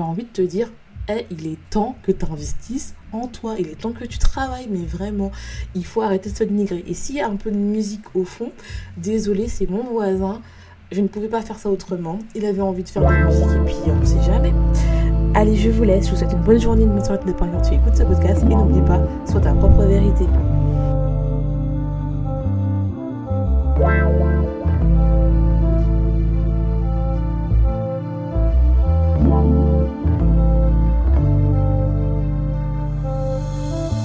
envie 0.00 0.24
de 0.24 0.28
te 0.28 0.42
dire 0.42 0.70
hey, 1.08 1.26
il 1.30 1.46
est 1.46 1.58
temps 1.70 1.96
que 2.02 2.12
tu 2.12 2.24
investisses 2.24 2.94
en 3.12 3.26
toi, 3.26 3.56
il 3.58 3.68
est 3.68 3.80
temps 3.80 3.92
que 3.92 4.04
tu 4.04 4.18
travailles, 4.18 4.68
mais 4.70 4.84
vraiment, 4.84 5.30
il 5.74 5.84
faut 5.84 6.02
arrêter 6.02 6.30
de 6.30 6.36
se 6.36 6.44
dénigrer. 6.44 6.84
Et 6.86 6.94
s'il 6.94 7.16
y 7.16 7.20
a 7.20 7.28
un 7.28 7.36
peu 7.36 7.50
de 7.50 7.56
musique 7.56 8.14
au 8.14 8.24
fond, 8.24 8.52
désolé, 8.96 9.48
c'est 9.48 9.68
mon 9.68 9.82
voisin, 9.82 10.42
je 10.92 11.00
ne 11.00 11.08
pouvais 11.08 11.28
pas 11.28 11.40
faire 11.40 11.58
ça 11.58 11.70
autrement. 11.70 12.18
Il 12.34 12.44
avait 12.44 12.62
envie 12.62 12.82
de 12.82 12.88
faire 12.88 13.02
de 13.02 13.12
la 13.12 13.24
musique 13.24 13.44
et 13.44 13.64
puis 13.64 13.76
on 13.86 13.96
ne 13.96 14.04
sait 14.04 14.22
jamais. 14.22 14.52
Allez, 15.34 15.56
je 15.56 15.70
vous 15.70 15.84
laisse, 15.84 16.06
je 16.06 16.10
vous 16.10 16.16
souhaite 16.16 16.32
une 16.32 16.42
bonne 16.42 16.60
journée, 16.60 16.84
une 16.84 16.92
bonne 16.92 17.04
soirée 17.04 17.24
de 17.24 17.32
quand 17.32 17.62
tu 17.62 17.74
écoutes 17.74 17.96
ce 17.96 18.02
podcast 18.02 18.42
et 18.42 18.54
n'oublie 18.54 18.82
pas, 18.82 19.00
sois 19.26 19.40
ta 19.40 19.52
propre 19.52 19.84
vérité. 19.84 20.24